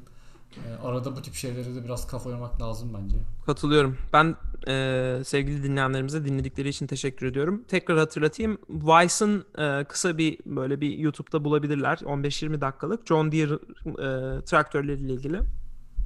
Ee, 0.57 0.87
arada 0.87 1.15
bu 1.15 1.21
tip 1.21 1.33
şeylere 1.33 1.75
de 1.75 1.83
biraz 1.83 2.07
kafa 2.07 2.29
yormak 2.29 2.61
lazım 2.61 2.93
bence. 2.93 3.17
Katılıyorum. 3.45 3.97
Ben 4.13 4.35
e, 4.67 5.21
sevgili 5.25 5.63
dinleyenlerimize 5.63 6.25
dinledikleri 6.25 6.69
için 6.69 6.87
teşekkür 6.87 7.25
ediyorum. 7.25 7.63
Tekrar 7.67 7.97
hatırlatayım. 7.97 8.57
Vice'ın 8.69 9.45
e, 9.57 9.83
kısa 9.83 10.17
bir 10.17 10.39
böyle 10.45 10.81
bir 10.81 10.97
YouTube'da 10.97 11.45
bulabilirler. 11.45 11.97
15-20 11.97 12.61
dakikalık 12.61 13.07
John 13.07 13.31
Deere 13.31 13.53
e, 13.85 14.41
traktörleriyle 14.45 15.13
ilgili. 15.13 15.39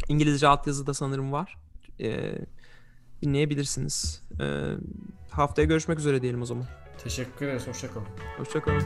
İngilizce 0.07 0.47
altyazı 0.47 0.87
da 0.87 0.93
sanırım 0.93 1.31
var. 1.31 1.57
E, 1.99 2.35
dinleyebilirsiniz. 3.21 4.23
E, 4.41 4.73
haftaya 5.31 5.67
görüşmek 5.67 5.99
üzere 5.99 6.21
diyelim 6.21 6.41
o 6.41 6.45
zaman. 6.45 6.65
Teşekkür 7.03 7.47
ederiz. 7.47 7.67
Hoşçakalın. 7.67 8.07
Hoşçakalın. 8.37 8.83